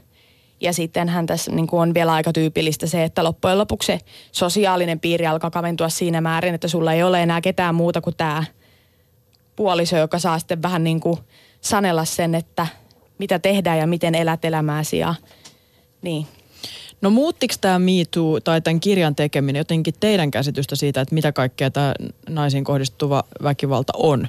Ja 0.61 0.73
sittenhän 0.73 1.27
tässä 1.27 1.53
niin 1.53 1.67
kuin 1.67 1.81
on 1.81 1.95
vielä 1.95 2.13
aika 2.13 2.33
tyypillistä 2.33 2.87
se, 2.87 3.05
että 3.05 3.25
loppujen 3.25 3.59
lopuksi 3.59 3.87
se 3.87 3.99
sosiaalinen 4.33 5.01
piiri 5.01 5.27
alkaa 5.27 5.51
kaventua 5.51 5.89
siinä 5.89 6.21
määrin, 6.21 6.55
että 6.55 6.69
sulla 6.69 6.93
ei 6.93 7.03
ole 7.03 7.23
enää 7.23 7.41
ketään 7.41 7.75
muuta 7.75 8.01
kuin 8.01 8.17
tämä 8.17 8.45
puoliso, 9.57 9.97
joka 9.97 10.19
saa 10.19 10.39
sitten 10.39 10.63
vähän 10.63 10.85
niin 10.85 11.01
kuin 11.01 11.19
sanella 11.61 12.05
sen, 12.05 12.35
että 12.35 12.67
mitä 13.21 13.39
tehdään 13.39 13.79
ja 13.79 13.87
miten 13.87 14.15
elät 14.15 14.45
elämääsi 14.45 14.99
ja 14.99 15.15
niin. 16.03 16.27
No 17.01 17.11
muuttiko 17.11 17.55
tämä 17.61 17.79
MeToo 17.79 18.41
tai 18.41 18.61
tämän 18.61 18.81
kirjan 18.81 19.15
tekeminen 19.15 19.61
jotenkin 19.61 19.95
teidän 20.01 20.31
käsitystä 20.31 20.77
siitä, 20.77 21.01
että 21.01 21.15
mitä 21.15 21.33
kaikkea 21.33 21.71
tämä 21.71 21.95
naisiin 22.29 22.65
kohdistuva 22.65 23.25
väkivalta 23.43 23.93
on? 23.97 24.29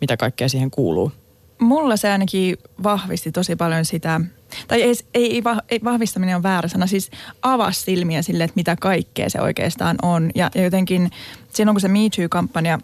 mitä 0.00 0.16
kaikkea 0.16 0.48
siihen 0.48 0.70
kuuluu? 0.70 1.12
Mulla 1.58 1.96
se 1.96 2.10
ainakin 2.10 2.56
vahvisti 2.82 3.32
tosi 3.32 3.56
paljon 3.56 3.84
sitä, 3.84 4.20
tai 4.68 4.82
ei, 4.82 4.94
ei, 5.14 5.42
ei 5.68 5.80
vahvistaminen 5.84 6.36
on 6.36 6.42
väärä 6.42 6.68
sana, 6.68 6.86
siis 6.86 7.10
avasi 7.42 7.80
silmiä 7.80 8.22
sille, 8.22 8.44
että 8.44 8.56
mitä 8.56 8.76
kaikkea 8.80 9.30
se 9.30 9.40
oikeastaan 9.40 9.96
on. 10.02 10.30
Ja, 10.34 10.50
ja 10.54 10.62
jotenkin 10.62 11.10
silloin 11.54 11.74
kun 11.74 11.80
se 11.80 11.88
Me 11.88 11.98
Too-kampanja 12.16 12.78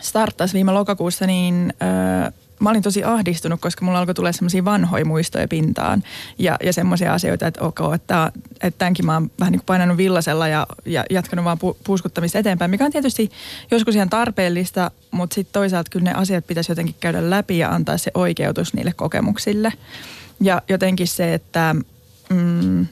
starttasi 0.00 0.54
viime 0.54 0.72
lokakuussa, 0.72 1.26
niin 1.26 1.74
öö, 1.82 2.30
mä 2.60 2.70
olin 2.70 2.82
tosi 2.82 3.04
ahdistunut, 3.04 3.60
koska 3.60 3.84
mulla 3.84 3.98
alkoi 3.98 4.14
tulla 4.14 4.32
semmoisia 4.32 4.64
vanhoja 4.64 5.04
muistoja 5.04 5.48
pintaan 5.48 6.02
ja, 6.38 6.56
ja 6.64 6.72
semmoisia 6.72 7.14
asioita, 7.14 7.46
että 7.46 7.64
ok, 7.64 7.78
että, 7.94 8.32
että 8.62 8.78
tämänkin 8.78 9.06
mä 9.06 9.14
oon 9.14 9.30
vähän 9.40 9.52
niin 9.52 9.60
kuin 9.60 9.66
painanut 9.66 9.96
villasella 9.96 10.48
ja, 10.48 10.66
ja 10.86 11.04
jatkanut 11.10 11.44
vaan 11.44 11.58
pu, 11.58 11.76
puuskuttamista 11.84 12.38
eteenpäin, 12.38 12.70
mikä 12.70 12.84
on 12.84 12.92
tietysti 12.92 13.30
joskus 13.70 13.94
ihan 13.94 14.10
tarpeellista, 14.10 14.90
mutta 15.10 15.34
sitten 15.34 15.52
toisaalta 15.52 15.90
kyllä 15.90 16.04
ne 16.04 16.12
asiat 16.14 16.46
pitäisi 16.46 16.72
jotenkin 16.72 16.94
käydä 17.00 17.30
läpi 17.30 17.58
ja 17.58 17.70
antaa 17.70 17.98
se 17.98 18.10
oikeutus 18.14 18.74
niille 18.74 18.92
kokemuksille. 18.96 19.72
Ja 20.40 20.62
jotenkin 20.68 21.08
se, 21.08 21.34
että 21.34 21.76
mm, 22.30 22.86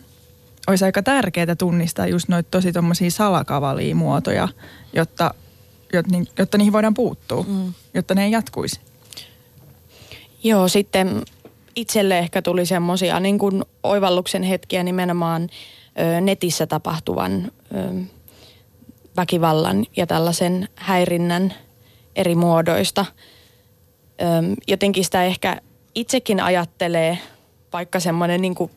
olisi 0.67 0.85
aika 0.85 1.03
tärkeää 1.03 1.57
tunnistaa 1.57 2.07
just 2.07 2.29
noita 2.29 2.51
tosi 2.51 2.73
tuommoisia 2.73 3.11
salakavalia 3.11 3.95
muotoja, 3.95 4.49
jotta, 4.93 5.35
jotta, 5.93 6.15
jotta 6.39 6.59
niihin 6.59 6.73
voidaan 6.73 6.95
puuttua, 6.95 7.45
mm. 7.49 7.73
jotta 7.95 8.15
ne 8.15 8.25
ei 8.25 8.31
jatkuisi. 8.31 8.81
Joo, 10.43 10.69
sitten 10.69 11.23
itselle 11.77 12.19
ehkä 12.19 12.43
tuli 12.43 12.67
semmoisia 12.67 13.21
niin 13.21 13.39
kuin 13.39 13.65
oivalluksen 13.83 14.43
hetkiä 14.43 14.83
nimenomaan 14.83 15.49
ö, 15.99 16.21
netissä 16.21 16.67
tapahtuvan 16.67 17.53
ö, 17.75 18.03
väkivallan 19.17 19.87
ja 19.97 20.07
tällaisen 20.07 20.69
häirinnän 20.75 21.55
eri 22.17 22.35
muodoista. 22.35 23.07
Ö, 24.21 24.25
jotenkin 24.69 25.05
sitä 25.05 25.25
ehkä 25.25 25.61
itsekin 25.95 26.41
ajattelee, 26.41 27.19
vaikka 27.73 28.01
semmoinen 28.01 28.41
niin 28.41 28.55
kuin 28.55 28.71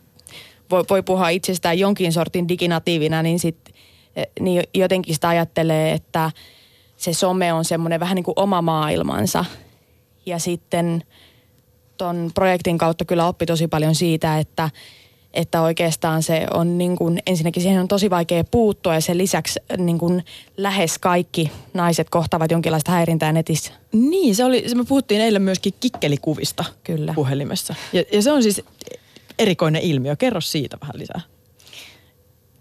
voi, 0.71 0.83
voi 0.89 1.03
puhua 1.03 1.29
itsestään 1.29 1.79
jonkin 1.79 2.13
sortin 2.13 2.47
diginatiivina, 2.47 3.23
niin, 3.23 3.39
sit, 3.39 3.73
niin 4.39 4.63
jotenkin 4.73 5.15
sitä 5.15 5.29
ajattelee, 5.29 5.91
että 5.91 6.31
se 6.97 7.13
some 7.13 7.53
on 7.53 7.65
semmoinen 7.65 7.99
vähän 7.99 8.15
niin 8.15 8.23
kuin 8.23 8.39
oma 8.39 8.61
maailmansa. 8.61 9.45
Ja 10.25 10.39
sitten– 10.39 11.03
tuon 11.97 12.31
projektin 12.33 12.77
kautta 12.77 13.05
kyllä 13.05 13.27
oppi 13.27 13.45
tosi 13.45 13.67
paljon 13.67 13.95
siitä, 13.95 14.39
että, 14.39 14.69
että 15.33 15.61
oikeastaan 15.61 16.23
se 16.23 16.47
on 16.53 16.77
niin 16.77 16.95
kuin, 16.95 17.19
ensinnäkin 17.25 17.63
siihen 17.63 17.81
on 17.81 17.87
tosi 17.87 18.09
vaikea 18.09 18.43
puuttua 18.43 18.93
ja 18.93 19.01
sen 19.01 19.17
lisäksi 19.17 19.59
niin 19.77 19.97
kuin 19.97 20.23
lähes 20.57 20.99
kaikki 20.99 21.51
naiset 21.73 22.09
kohtavat 22.09 22.51
jonkinlaista 22.51 22.91
häirintää 22.91 23.31
netissä. 23.31 23.73
Niin, 23.91 24.35
se 24.35 24.45
oli, 24.45 24.63
se 24.69 24.75
me 24.75 24.83
puhuttiin 24.83 25.21
eilen 25.21 25.41
myöskin 25.41 25.73
kikkelikuvista 25.79 26.65
Kyllä. 26.83 27.13
puhelimessa. 27.13 27.75
Ja, 27.93 28.03
ja 28.11 28.21
se 28.21 28.31
on 28.31 28.43
siis 28.43 28.61
erikoinen 29.39 29.81
ilmiö. 29.81 30.15
Kerro 30.15 30.41
siitä 30.41 30.77
vähän 30.81 30.95
lisää. 30.97 31.21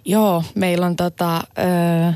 Joo, 0.04 0.44
meillä 0.54 0.86
on 0.86 0.96
tota, 0.96 1.36
ö, 1.36 2.12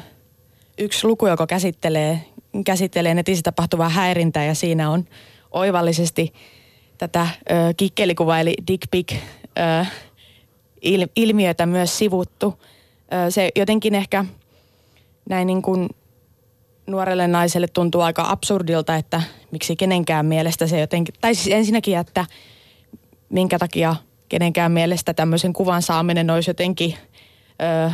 yksi 0.79 1.07
luku, 1.07 1.27
joka 1.27 1.47
käsittelee, 1.47 2.25
käsittelee 2.65 3.15
netissä 3.15 3.43
tapahtuvaa 3.43 3.89
häirintää 3.89 4.45
ja 4.45 4.55
siinä 4.55 4.91
on 4.91 5.05
oivallisesti– 5.51 6.33
tätä 6.99 7.29
ö, 7.51 7.55
kikkelikuva 7.77 8.41
eli 8.41 8.55
dick 8.69 8.83
pic 8.91 9.13
ö, 9.13 9.87
il, 10.83 11.07
ilmiötä 11.17 11.67
myös 11.67 11.99
sivuttu. 11.99 12.63
Ö, 13.27 13.31
se 13.31 13.51
jotenkin 13.57 13.95
ehkä 13.95 14.25
näin 15.29 15.47
niin 15.47 15.63
kuin 15.63 15.89
nuorelle 16.87 17.27
naiselle 17.29 17.69
tuntuu 17.69 18.01
aika 18.01 18.31
absurdilta, 18.31 18.97
että 18.97 19.23
miksi 19.51 19.77
kenenkään 19.77 20.27
mielestä 20.27 20.67
se 20.67 20.81
jotenkin, 20.81 21.15
tai 21.21 21.35
siis 21.35 21.55
ensinnäkin, 21.55 21.99
että 21.99 22.27
minkä 23.29 23.59
takia 23.59 23.97
kenenkään 24.29 24.73
mielestä 24.73 25.15
tämmöisen 25.15 25.53
kuvan 25.53 25.83
saaminen 25.83 26.31
olisi 26.31 26.51
jotenkin 26.51 26.95
ö, 27.63 27.91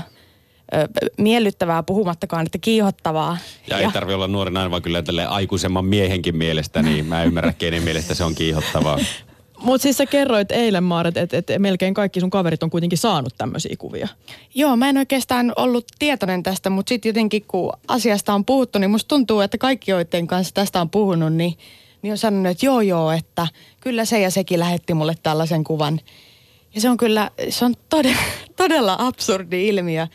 miellyttävää 1.18 1.82
puhumattakaan, 1.82 2.46
että 2.46 2.58
kiihottavaa. 2.58 3.38
Ja, 3.66 3.80
ja 3.80 3.87
ei 3.87 3.92
tarvi 3.92 4.14
olla 4.14 4.28
nuori 4.28 4.50
nainen, 4.50 4.70
vaan 4.70 4.82
kyllä 4.82 5.02
tälle 5.02 5.26
aikuisemman 5.26 5.85
miehenkin 5.85 6.37
mielestä, 6.37 6.82
niin 6.82 7.06
mä 7.06 7.24
ymmärrän, 7.24 7.54
kenen 7.54 7.82
mielestä 7.82 8.14
se 8.14 8.24
on 8.24 8.35
kiihottavaa. 8.35 8.98
Mutta 9.62 9.82
siis 9.82 9.96
sä 9.96 10.06
kerroit 10.06 10.50
eilen, 10.50 10.85
Maaret, 10.85 11.16
että 11.16 11.37
et 11.37 11.46
melkein 11.58 11.94
kaikki 11.94 12.20
sun 12.20 12.30
kaverit 12.30 12.62
on 12.62 12.70
kuitenkin 12.70 12.98
saanut 12.98 13.35
tämmöisiä 13.38 13.76
kuvia. 13.78 14.08
Joo, 14.54 14.76
mä 14.76 14.88
en 14.88 14.98
oikeastaan 14.98 15.52
ollut 15.56 15.87
tietoinen 15.98 16.42
tästä, 16.42 16.70
mutta 16.70 16.88
sitten 16.88 17.08
jotenkin 17.08 17.44
kun 17.48 17.72
asiasta 17.88 18.35
on 18.35 18.44
puhuttu, 18.44 18.78
niin 18.78 18.90
musta 18.90 19.08
tuntuu, 19.08 19.40
että 19.40 19.58
kaikki, 19.58 19.90
joiden 19.90 20.26
kanssa 20.26 20.54
tästä 20.54 20.80
on 20.80 20.90
puhunut, 20.90 21.32
niin, 21.32 21.58
niin 22.02 22.11
on 22.11 22.18
sanonut, 22.18 22.50
että 22.50 22.66
joo 22.66 22.80
joo, 22.80 23.12
että 23.12 23.46
kyllä 23.80 24.04
se 24.04 24.20
ja 24.20 24.30
sekin 24.30 24.61
lähetti 24.61 24.94
mulle 24.94 25.14
tällaisen 25.22 25.64
kuvan. 25.64 26.00
Ja 26.74 26.80
se 26.80 26.90
on 26.90 26.96
kyllä, 26.96 27.30
se 27.48 27.64
on 27.64 27.74
todella, 27.88 28.22
todella 28.56 28.96
absurdi 28.98 29.68
ilmiö. 29.68 30.08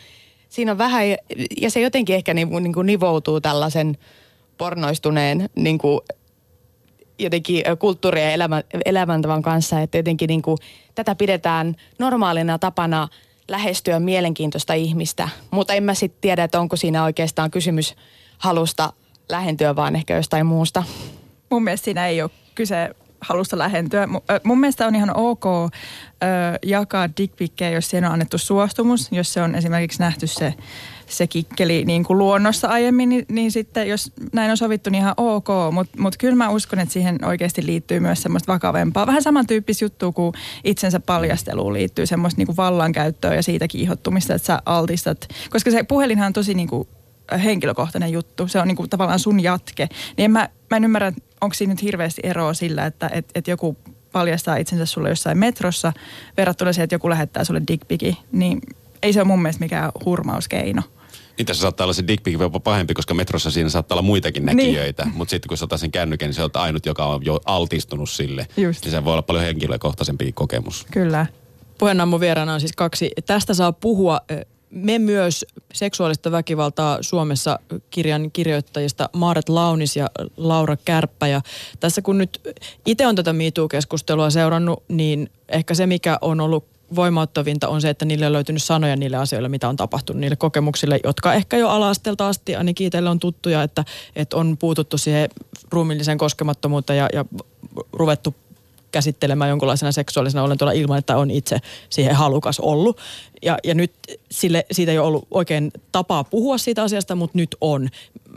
Siinä 0.49 0.71
on 0.71 0.77
vähän, 0.77 1.03
ja 1.61 1.71
se 1.71 1.81
jotenkin 1.81 2.15
ehkä 2.15 2.33
niin, 2.33 2.49
niin 2.49 2.73
kuin 2.73 2.87
nivoutuu 2.87 3.41
tällaisen 3.41 3.97
pornoistuneen 4.57 5.49
niin 5.55 5.77
kuin 5.77 5.99
jotenkin 7.19 7.63
kulttuuri- 7.79 8.21
ja 8.21 8.31
elämä, 8.31 8.63
elämäntavan 8.85 9.41
kanssa, 9.41 9.81
että 9.81 9.97
jotenkin 9.97 10.27
niin 10.27 10.41
kuin, 10.41 10.57
tätä 10.95 11.15
pidetään 11.15 11.75
normaalina 11.99 12.59
tapana 12.59 13.07
lähestyä 13.47 13.99
mielenkiintoista 13.99 14.73
ihmistä, 14.73 15.29
mutta 15.51 15.73
en 15.73 15.83
mä 15.83 15.93
sitten 15.93 16.21
tiedä, 16.21 16.43
että 16.43 16.59
onko 16.59 16.75
siinä 16.75 17.03
oikeastaan 17.03 17.51
kysymys 17.51 17.95
halusta 18.37 18.93
lähentyä, 19.29 19.75
vaan 19.75 19.95
ehkä 19.95 20.15
jostain 20.15 20.45
muusta. 20.45 20.83
Mun 21.49 21.63
mielestä 21.63 21.85
siinä 21.85 22.07
ei 22.07 22.21
ole 22.21 22.31
kyse 22.55 22.95
halusta 23.21 23.57
lähentyä. 23.57 24.07
Mun 24.43 24.59
mielestä 24.59 24.87
on 24.87 24.95
ihan 24.95 25.11
ok 25.17 25.45
ö, 25.45 25.67
jakaa 26.65 27.09
dickpikkejä, 27.17 27.71
jos 27.71 27.89
siihen 27.89 28.05
on 28.05 28.11
annettu 28.11 28.37
suostumus, 28.37 29.11
jos 29.11 29.33
se 29.33 29.41
on 29.41 29.55
esimerkiksi 29.55 29.99
nähty 29.99 30.27
se 30.27 30.53
se 31.07 31.27
kikkeli 31.27 31.85
niin 31.85 32.03
kuin 32.03 32.19
luonnossa 32.19 32.67
aiemmin, 32.67 33.09
niin, 33.09 33.25
niin 33.29 33.51
sitten 33.51 33.89
jos 33.89 34.11
näin 34.33 34.51
on 34.51 34.57
sovittu, 34.57 34.89
niin 34.89 35.01
ihan 35.01 35.13
ok. 35.17 35.47
Mutta 35.71 36.01
mut 36.01 36.17
kyllä 36.17 36.35
mä 36.35 36.49
uskon, 36.49 36.79
että 36.79 36.93
siihen 36.93 37.25
oikeasti 37.25 37.65
liittyy 37.65 37.99
myös 37.99 38.21
semmoista 38.21 38.53
vakavempaa. 38.53 39.07
Vähän 39.07 39.23
samantyyppistä 39.23 39.85
juttua 39.85 40.11
kuin 40.11 40.33
itsensä 40.63 40.99
paljasteluun 40.99 41.73
liittyy 41.73 42.05
semmoista 42.05 42.39
niin 42.39 42.45
kuin 42.45 42.57
vallankäyttöä 42.57 43.35
ja 43.35 43.43
siitä 43.43 43.67
kiihottumista, 43.67 44.33
että 44.33 44.45
sä 44.45 44.61
altistat. 44.65 45.27
Koska 45.49 45.71
se 45.71 45.83
puhelinhan 45.83 46.27
on 46.27 46.33
tosi 46.33 46.53
niin 46.53 46.67
kuin 46.67 46.87
henkilökohtainen 47.43 48.11
juttu. 48.11 48.47
Se 48.47 48.59
on 48.59 48.67
niin 48.67 48.75
kuin 48.75 48.89
tavallaan 48.89 49.19
sun 49.19 49.43
jatke. 49.43 49.89
Niin 50.17 50.31
mä, 50.31 50.49
mä 50.69 50.77
en 50.77 50.83
ymmärrä, 50.83 51.13
onko 51.41 51.53
siinä 51.53 51.73
nyt 51.73 51.81
hirveästi 51.81 52.21
eroa 52.23 52.53
sillä, 52.53 52.85
että 52.85 53.09
et, 53.13 53.25
et 53.35 53.47
joku 53.47 53.77
paljastaa 54.11 54.57
itsensä 54.57 54.85
sulle 54.85 55.09
jossain 55.09 55.37
metrossa 55.37 55.93
verrattuna 56.37 56.73
siihen, 56.73 56.83
että 56.83 56.95
joku 56.95 57.09
lähettää 57.09 57.43
sulle 57.43 57.61
dickpiki. 57.67 58.17
Niin 58.31 58.61
ei 59.03 59.13
se 59.13 59.19
ole 59.19 59.27
mun 59.27 59.41
mielestä 59.41 59.63
mikään 59.63 59.91
hurmauskeino. 60.05 60.81
Niin 61.37 61.45
tässä 61.45 61.61
saattaa 61.61 61.85
olla 61.85 61.93
se 61.93 62.07
dickpic 62.07 62.39
jopa 62.39 62.59
pahempi, 62.59 62.93
koska 62.93 63.13
metrossa 63.13 63.51
siinä 63.51 63.69
saattaa 63.69 63.95
olla 63.95 64.01
muitakin 64.01 64.45
niin. 64.45 64.57
näkijöitä. 64.57 65.03
Niin. 65.03 65.15
Mutta 65.15 65.29
sitten 65.29 65.47
kun 65.49 65.57
sä 65.57 65.65
otat 65.65 65.79
sen 65.79 65.91
kännykän, 65.91 66.27
niin 66.27 66.35
se 66.35 66.43
on 66.43 66.49
ainut, 66.53 66.85
joka 66.85 67.05
on 67.05 67.25
jo 67.25 67.39
altistunut 67.45 68.09
sille. 68.09 68.47
Just. 68.57 68.83
Niin 68.83 68.91
se 68.91 69.05
voi 69.05 69.13
olla 69.13 69.21
paljon 69.21 69.45
henkilökohtaisempi 69.45 70.31
kokemus. 70.31 70.85
Kyllä. 70.91 71.25
Puheenammun 71.77 72.19
vieraana 72.19 72.53
on 72.53 72.59
siis 72.59 72.73
kaksi. 72.75 73.11
Tästä 73.25 73.53
saa 73.53 73.71
puhua 73.71 74.21
me 74.77 74.99
myös 74.99 75.45
seksuaalista 75.73 76.31
väkivaltaa 76.31 76.97
Suomessa 77.01 77.59
kirjan 77.89 78.31
kirjoittajista 78.31 79.09
Maaret 79.13 79.49
Launis 79.49 79.95
ja 79.95 80.09
Laura 80.37 80.77
Kärppä. 80.85 81.27
Ja 81.27 81.41
tässä 81.79 82.01
kun 82.01 82.17
nyt 82.17 82.55
itse 82.85 83.07
on 83.07 83.15
tätä 83.15 83.33
MeToo-keskustelua 83.33 84.29
seurannut, 84.29 84.83
niin 84.87 85.29
ehkä 85.49 85.73
se 85.73 85.87
mikä 85.87 86.17
on 86.21 86.39
ollut 86.39 86.65
voimauttavinta 86.95 87.67
on 87.67 87.81
se, 87.81 87.89
että 87.89 88.05
niille 88.05 88.27
on 88.27 88.33
löytynyt 88.33 88.63
sanoja 88.63 88.95
niille 88.95 89.17
asioille, 89.17 89.49
mitä 89.49 89.69
on 89.69 89.75
tapahtunut, 89.75 90.19
niille 90.19 90.35
kokemuksille, 90.35 90.99
jotka 91.03 91.33
ehkä 91.33 91.57
jo 91.57 91.69
alastelta 91.69 92.27
asti 92.27 92.55
ainakin 92.55 92.87
itselle 92.87 93.09
on 93.09 93.19
tuttuja, 93.19 93.63
että, 93.63 93.85
että 94.15 94.37
on 94.37 94.57
puututtu 94.57 94.97
siihen 94.97 95.29
ruumilliseen 95.71 96.17
koskemattomuuteen 96.17 96.97
ja, 96.97 97.09
ja 97.13 97.25
ruvettu 97.93 98.35
käsittelemään 98.91 99.49
jonkunlaisena 99.49 99.91
seksuaalisena 99.91 100.43
olentolla 100.43 100.71
ilman, 100.71 100.97
että 100.97 101.17
on 101.17 101.31
itse 101.31 101.59
siihen 101.89 102.15
halukas 102.15 102.59
ollut. 102.59 102.99
Ja, 103.41 103.57
ja 103.63 103.75
nyt 103.75 103.93
sille, 104.31 104.65
siitä 104.71 104.91
ei 104.91 104.97
ole 104.97 105.07
ollut 105.07 105.27
oikein 105.31 105.71
tapaa 105.91 106.23
puhua 106.23 106.57
siitä 106.57 106.83
asiasta, 106.83 107.15
mutta 107.15 107.37
nyt 107.37 107.55
on. 107.61 107.89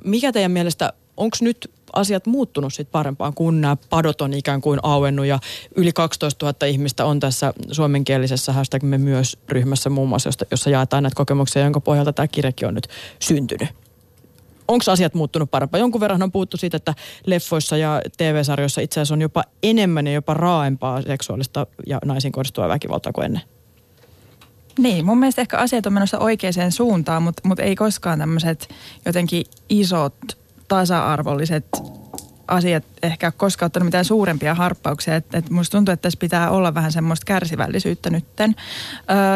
Mikä 0.04 0.32
teidän 0.32 0.50
mielestä, 0.50 0.92
onko 1.16 1.36
nyt 1.40 1.70
asiat 1.92 2.26
muuttunut 2.26 2.74
sit 2.74 2.90
parempaan, 2.90 3.34
kun 3.34 3.60
nämä 3.60 3.76
padot 3.90 4.20
on 4.20 4.34
ikään 4.34 4.60
kuin 4.60 4.80
auennut 4.82 5.26
ja 5.26 5.38
yli 5.76 5.92
12 5.92 6.46
000 6.46 6.66
ihmistä 6.66 7.04
on 7.04 7.20
tässä 7.20 7.54
suomenkielisessä 7.70 8.52
hashtag 8.52 8.82
me 8.82 8.98
myös 8.98 9.38
ryhmässä 9.48 9.90
muun 9.90 10.08
muassa, 10.08 10.30
jossa 10.50 10.70
jaetaan 10.70 11.02
näitä 11.02 11.16
kokemuksia, 11.16 11.62
jonka 11.62 11.80
pohjalta 11.80 12.12
tämä 12.12 12.28
kirjakin 12.28 12.68
on 12.68 12.74
nyt 12.74 12.88
syntynyt. 13.18 13.68
Onko 14.70 14.90
asiat 14.90 15.14
muuttunut 15.14 15.50
parempaan? 15.50 15.80
Jonkun 15.80 16.00
verran 16.00 16.22
on 16.22 16.32
puhuttu 16.32 16.56
siitä, 16.56 16.76
että 16.76 16.94
leffoissa 17.26 17.76
ja 17.76 18.00
TV-sarjoissa 18.16 18.80
itse 18.80 19.00
asiassa 19.00 19.14
on 19.14 19.20
jopa 19.20 19.44
enemmän 19.62 20.06
ja 20.06 20.12
jopa 20.12 20.34
raaempaa 20.34 21.02
seksuaalista 21.02 21.66
ja 21.86 21.98
naisiin 22.04 22.32
kohdistuvaa 22.32 22.68
väkivaltaa 22.68 23.12
kuin 23.12 23.24
ennen. 23.24 23.42
Niin, 24.78 25.06
mun 25.06 25.18
mielestä 25.18 25.40
ehkä 25.40 25.58
asiat 25.58 25.86
on 25.86 25.92
menossa 25.92 26.18
oikeaan 26.18 26.72
suuntaan, 26.72 27.22
mutta, 27.22 27.48
mutta 27.48 27.62
ei 27.62 27.76
koskaan 27.76 28.18
tämmöiset 28.18 28.68
jotenkin 29.06 29.44
isot 29.68 30.14
tasa-arvolliset 30.68 31.66
asiat 32.48 32.84
ehkä 33.02 33.32
koskaan 33.32 33.66
ottanut 33.66 33.86
mitään 33.86 34.04
suurempia 34.04 34.54
harppauksia. 34.54 35.16
Et, 35.16 35.34
et 35.34 35.50
musta 35.50 35.78
tuntuu, 35.78 35.92
että 35.92 36.02
tässä 36.02 36.18
pitää 36.18 36.50
olla 36.50 36.74
vähän 36.74 36.92
semmoista 36.92 37.24
kärsivällisyyttä 37.24 38.10
nytten. 38.10 38.54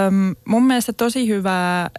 Öm, 0.07 0.37
mun 0.45 0.67
mielestä 0.67 0.93
tosi 0.93 1.29
hyvää 1.29 1.91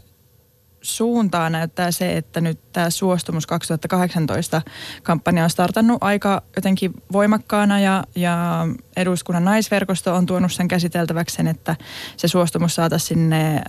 suuntaa 0.85 1.49
näyttää 1.49 1.91
se, 1.91 2.17
että 2.17 2.41
nyt 2.41 2.59
tämä 2.73 2.89
Suostumus 2.89 3.47
2018 3.47 4.61
kampanja 5.03 5.43
on 5.43 5.49
startannut 5.49 5.97
aika 6.01 6.41
jotenkin 6.55 6.93
voimakkaana 7.11 7.79
ja, 7.79 8.03
ja 8.15 8.67
eduskunnan 8.97 9.45
naisverkosto 9.45 10.15
on 10.15 10.25
tuonut 10.25 10.53
sen 10.53 10.67
käsiteltäväksi 10.67 11.35
sen, 11.35 11.47
että 11.47 11.75
se 12.17 12.27
suostumus 12.27 12.75
saataisiin 12.75 13.07
sinne 13.07 13.55
ä, 13.55 13.61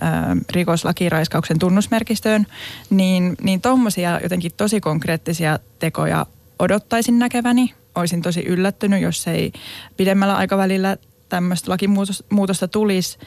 rikoslakiraiskauksen 0.49 1.59
tunnusmerkistöön, 1.59 2.47
niin, 2.89 3.35
niin 3.41 3.61
tuommoisia 3.61 4.19
jotenkin 4.23 4.51
tosi 4.57 4.81
konkreettisia 4.81 5.59
tekoja 5.79 6.25
odottaisin 6.59 7.19
näkeväni. 7.19 7.73
Olisin 7.95 8.21
tosi 8.21 8.41
yllättynyt, 8.41 9.01
jos 9.01 9.27
ei 9.27 9.51
pidemmällä 9.97 10.35
aikavälillä 10.35 10.97
tämmöistä 11.29 11.71
lakimuutosta 11.71 12.67
tulisi, 12.67 13.17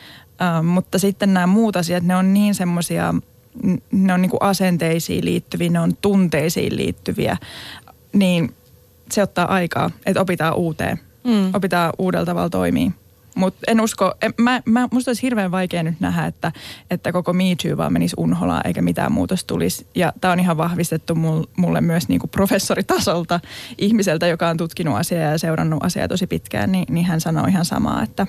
äh, 0.42 0.62
mutta 0.62 0.98
sitten 0.98 1.34
nämä 1.34 1.46
muut 1.46 1.76
asiat, 1.76 2.02
ne 2.04 2.16
on 2.16 2.34
niin 2.34 2.54
semmoisia 2.54 3.14
ne 3.92 4.14
on 4.14 4.22
niin 4.22 4.30
kuin 4.30 4.42
asenteisiin 4.42 5.24
liittyviä, 5.24 5.70
ne 5.70 5.80
on 5.80 5.96
tunteisiin 5.96 6.76
liittyviä, 6.76 7.36
niin 8.12 8.54
se 9.12 9.22
ottaa 9.22 9.54
aikaa, 9.54 9.90
että 10.06 10.20
opitaan 10.20 10.56
uuteen, 10.56 11.00
mm. 11.24 11.54
opitaan 11.54 11.92
uudella 11.98 12.26
tavalla 12.26 12.50
toimii. 12.50 12.92
Mutta 13.34 13.60
en 13.66 13.80
usko, 13.80 14.14
en, 14.22 14.34
mä, 14.38 14.62
mä, 14.64 14.88
musta 14.90 15.10
olisi 15.10 15.22
hirveän 15.22 15.50
vaikea 15.50 15.82
nyt 15.82 16.00
nähdä, 16.00 16.26
että, 16.26 16.52
että 16.90 17.12
koko 17.12 17.32
Me 17.32 17.44
Too 17.62 17.76
vaan 17.76 17.92
menisi 17.92 18.16
unholaan 18.18 18.66
eikä 18.66 18.82
mitään 18.82 19.12
muutosta 19.12 19.46
tulisi. 19.46 19.86
Ja 19.94 20.12
tämä 20.20 20.32
on 20.32 20.40
ihan 20.40 20.56
vahvistettu 20.56 21.14
mulle 21.56 21.80
myös 21.80 22.08
niinku 22.08 22.26
professoritasolta 22.26 23.40
ihmiseltä, 23.78 24.26
joka 24.26 24.48
on 24.48 24.56
tutkinut 24.56 24.96
asiaa 24.96 25.30
ja 25.30 25.38
seurannut 25.38 25.84
asiaa 25.84 26.08
tosi 26.08 26.26
pitkään, 26.26 26.72
niin, 26.72 26.84
niin 26.90 27.06
hän 27.06 27.20
sanoo 27.20 27.46
ihan 27.46 27.64
samaa, 27.64 28.02
että, 28.02 28.26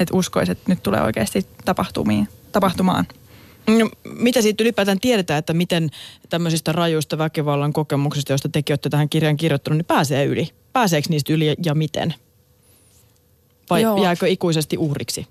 että 0.00 0.16
uskoisi, 0.16 0.52
että 0.52 0.64
nyt 0.68 0.82
tulee 0.82 1.02
oikeasti 1.02 1.46
tapahtumiin, 1.64 2.28
tapahtumaan. 2.52 3.06
No, 3.78 3.90
mitä 4.04 4.42
siitä 4.42 4.62
ylipäätään 4.62 5.00
tiedetään, 5.00 5.38
että 5.38 5.54
miten 5.54 5.90
tämmöisistä 6.28 6.72
rajuista 6.72 7.18
väkivallan 7.18 7.72
kokemuksista, 7.72 8.32
joista 8.32 8.48
tekin 8.48 8.72
olette 8.72 8.88
tähän 8.88 9.08
kirjan 9.08 9.36
kirjoittanut, 9.36 9.76
niin 9.76 9.84
pääsee 9.86 10.24
yli? 10.24 10.48
Pääseekö 10.72 11.08
niistä 11.10 11.32
yli 11.32 11.56
ja 11.64 11.74
miten? 11.74 12.14
Vai 13.70 13.82
Joo. 13.82 14.02
jääkö 14.02 14.28
ikuisesti 14.28 14.78
uhriksi? 14.78 15.26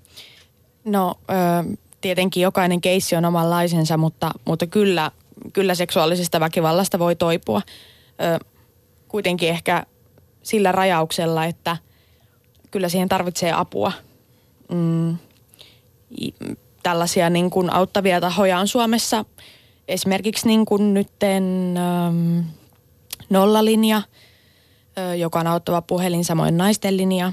No 0.84 1.14
ö, 1.30 1.76
tietenkin 2.00 2.42
jokainen 2.42 2.80
keissi 2.80 3.16
on 3.16 3.24
omanlaisensa, 3.24 3.96
mutta, 3.96 4.30
mutta 4.44 4.66
kyllä, 4.66 5.10
kyllä 5.52 5.74
seksuaalisesta 5.74 6.40
väkivallasta 6.40 6.98
voi 6.98 7.16
toipua. 7.16 7.62
Ö, 8.10 8.44
kuitenkin 9.08 9.48
ehkä 9.48 9.86
sillä 10.42 10.72
rajauksella, 10.72 11.44
että 11.44 11.76
kyllä 12.70 12.88
siihen 12.88 13.08
tarvitsee 13.08 13.52
apua. 13.52 13.92
Mm, 14.72 15.16
tällaisia 16.82 17.30
niin 17.30 17.50
kuin 17.50 17.72
auttavia 17.72 18.20
tahoja 18.20 18.58
on 18.58 18.68
Suomessa. 18.68 19.24
Esimerkiksi 19.88 20.46
niin 20.46 20.64
kuin 20.64 20.94
nytten 20.94 21.74
ähm, 21.76 22.38
nollalinja, 23.30 23.96
äh, 23.96 25.18
joka 25.18 25.40
on 25.40 25.46
auttava 25.46 25.82
puhelin, 25.82 26.24
samoin 26.24 26.56
naisten 26.56 26.96
linja. 26.96 27.26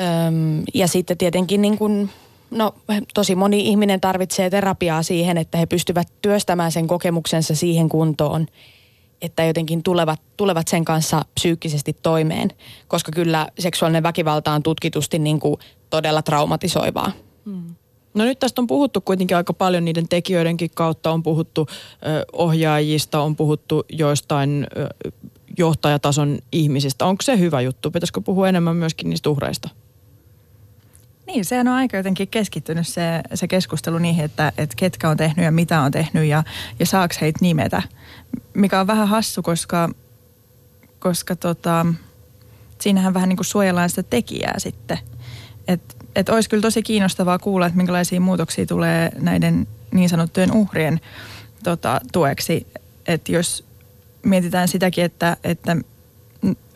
Ähm, 0.00 0.60
ja 0.74 0.88
sitten 0.88 1.18
tietenkin 1.18 1.62
niin 1.62 1.78
kuin, 1.78 2.10
no, 2.50 2.74
tosi 3.14 3.34
moni 3.34 3.68
ihminen 3.68 4.00
tarvitsee 4.00 4.50
terapiaa 4.50 5.02
siihen, 5.02 5.38
että 5.38 5.58
he 5.58 5.66
pystyvät 5.66 6.08
työstämään 6.22 6.72
sen 6.72 6.86
kokemuksensa 6.86 7.54
siihen 7.54 7.88
kuntoon, 7.88 8.46
että 9.22 9.44
jotenkin 9.44 9.82
tulevat, 9.82 10.20
tulevat 10.36 10.68
sen 10.68 10.84
kanssa 10.84 11.24
psyykkisesti 11.34 11.96
toimeen. 12.02 12.50
Koska 12.88 13.12
kyllä 13.12 13.48
seksuaalinen 13.58 14.02
väkivalta 14.02 14.52
on 14.52 14.62
tutkitusti 14.62 15.18
niin 15.18 15.40
kuin 15.40 15.56
todella 15.90 16.22
traumatisoivaa. 16.22 17.12
Mm. 17.44 17.74
No 18.14 18.24
nyt 18.24 18.38
tästä 18.38 18.60
on 18.60 18.66
puhuttu 18.66 19.00
kuitenkin 19.00 19.36
aika 19.36 19.52
paljon 19.52 19.84
niiden 19.84 20.08
tekijöidenkin 20.08 20.70
kautta. 20.74 21.10
On 21.10 21.22
puhuttu 21.22 21.66
ohjaajista, 22.32 23.20
on 23.20 23.36
puhuttu 23.36 23.84
joistain 23.88 24.66
johtajatason 25.58 26.38
ihmisistä. 26.52 27.06
Onko 27.06 27.22
se 27.22 27.38
hyvä 27.38 27.60
juttu? 27.60 27.90
Pitäisikö 27.90 28.20
puhua 28.20 28.48
enemmän 28.48 28.76
myöskin 28.76 29.10
niistä 29.10 29.30
uhreista? 29.30 29.68
Niin, 31.26 31.44
sehän 31.44 31.68
on 31.68 31.74
aika 31.74 31.96
jotenkin 31.96 32.28
keskittynyt 32.28 32.88
se, 32.88 33.02
se 33.34 33.48
keskustelu 33.48 33.98
niihin, 33.98 34.24
että, 34.24 34.52
että 34.58 34.74
ketkä 34.78 35.08
on 35.08 35.16
tehnyt 35.16 35.44
ja 35.44 35.52
mitä 35.52 35.80
on 35.80 35.90
tehnyt 35.90 36.24
ja, 36.24 36.44
ja 36.78 36.86
saaks 36.86 37.20
heitä 37.20 37.38
nimetä. 37.42 37.82
Mikä 38.54 38.80
on 38.80 38.86
vähän 38.86 39.08
hassu, 39.08 39.42
koska, 39.42 39.88
koska 40.98 41.36
tota, 41.36 41.86
siinähän 42.80 43.14
vähän 43.14 43.28
niin 43.28 43.36
kuin 43.36 43.46
suojellaan 43.46 43.90
sitä 43.90 44.02
tekijää 44.02 44.58
sitten. 44.58 44.98
Että 45.68 45.94
et 46.16 46.28
olisi 46.28 46.50
kyllä 46.50 46.62
tosi 46.62 46.82
kiinnostavaa 46.82 47.38
kuulla, 47.38 47.66
että 47.66 47.76
minkälaisia 47.76 48.20
muutoksia 48.20 48.66
tulee 48.66 49.12
näiden 49.18 49.66
niin 49.90 50.08
sanottujen 50.08 50.52
uhrien 50.52 51.00
tota, 51.64 52.00
tueksi. 52.12 52.66
Että 53.06 53.32
jos 53.32 53.64
mietitään 54.22 54.68
sitäkin, 54.68 55.04
että, 55.04 55.36
että, 55.44 55.76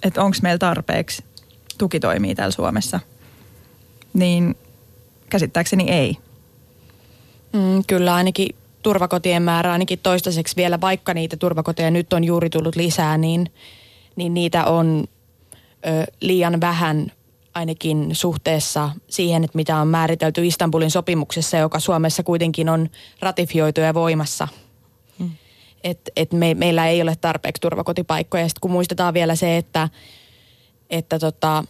että 0.02 0.22
onko 0.22 0.36
meillä 0.42 0.58
tarpeeksi 0.58 1.24
tukitoimia 1.78 2.34
täällä 2.34 2.52
Suomessa– 2.52 3.00
niin 4.18 4.54
käsittääkseni 5.30 5.90
ei. 5.90 6.16
Mm, 7.52 7.84
kyllä 7.86 8.14
ainakin 8.14 8.56
turvakotien 8.82 9.42
määrä 9.42 9.72
ainakin 9.72 9.98
toistaiseksi 10.02 10.56
vielä, 10.56 10.80
vaikka 10.80 11.14
niitä 11.14 11.36
turvakoteja 11.36 11.90
nyt 11.90 12.12
on 12.12 12.24
juuri 12.24 12.50
tullut 12.50 12.76
lisää, 12.76 13.18
niin, 13.18 13.50
niin 14.16 14.34
niitä 14.34 14.64
on 14.64 15.04
ö, 15.86 16.12
liian 16.20 16.60
vähän 16.60 17.12
ainakin 17.56 18.08
suhteessa 18.12 18.90
siihen, 19.10 19.44
että 19.44 19.56
mitä 19.56 19.76
on 19.76 19.88
määritelty 19.88 20.46
Istanbulin 20.46 20.90
sopimuksessa, 20.90 21.56
joka 21.56 21.80
Suomessa 21.80 22.22
kuitenkin 22.22 22.68
on 22.68 22.90
ratifioitu 23.20 23.80
ja 23.80 23.94
voimassa. 23.94 24.48
Mm. 25.18 25.30
Et, 25.84 26.00
et 26.16 26.32
me, 26.32 26.54
meillä 26.54 26.86
ei 26.86 27.02
ole 27.02 27.16
tarpeeksi 27.20 27.60
turvakotipaikkoja. 27.60 28.48
Sitten 28.48 28.60
kun 28.60 28.70
muistetaan 28.70 29.14
vielä 29.14 29.34
se, 29.34 29.56
että, 29.56 29.88
että 30.90 31.18
tota, 31.18 31.64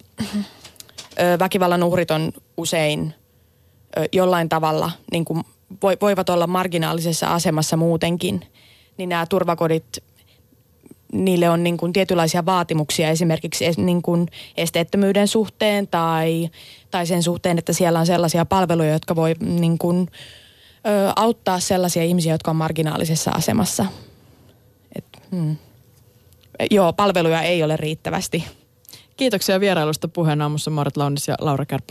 väkivallan 1.38 1.82
uhrit 1.82 2.10
on 2.10 2.32
usein 2.56 3.14
jollain 4.12 4.48
tavalla 4.48 4.90
niin 5.12 5.24
kuin 5.24 5.44
voivat 6.00 6.28
olla 6.28 6.46
marginaalisessa 6.46 7.26
asemassa 7.26 7.76
muutenkin, 7.76 8.40
niin 8.96 9.08
nämä 9.08 9.26
turvakodit, 9.26 10.04
niille 11.12 11.50
on 11.50 11.64
niin 11.64 11.76
kuin 11.76 11.92
tietynlaisia 11.92 12.46
vaatimuksia 12.46 13.08
esimerkiksi 13.08 13.64
niin 13.76 14.02
kuin 14.02 14.28
esteettömyyden 14.56 15.28
suhteen 15.28 15.88
tai, 15.88 16.48
tai 16.90 17.06
sen 17.06 17.22
suhteen, 17.22 17.58
että 17.58 17.72
siellä 17.72 17.98
on 17.98 18.06
sellaisia 18.06 18.44
palveluja, 18.44 18.92
jotka 18.92 19.16
voi 19.16 19.34
niin 19.40 19.78
kuin, 19.78 20.08
ö, 20.86 21.12
auttaa 21.16 21.60
sellaisia 21.60 22.02
ihmisiä, 22.02 22.34
jotka 22.34 22.50
on 22.50 22.56
marginaalisessa 22.56 23.30
asemassa. 23.30 23.86
Et, 24.96 25.04
hmm. 25.30 25.56
Joo, 26.70 26.92
palveluja 26.92 27.42
ei 27.42 27.62
ole 27.62 27.76
riittävästi. 27.76 28.44
Kiitoksia 29.16 29.60
vierailusta 29.60 30.08
puheen 30.08 30.42
aamussa 30.42 30.70
Marit 30.70 30.96
Launis 30.96 31.28
ja 31.28 31.34
Laura 31.40 31.66
Kärppä. 31.66 31.84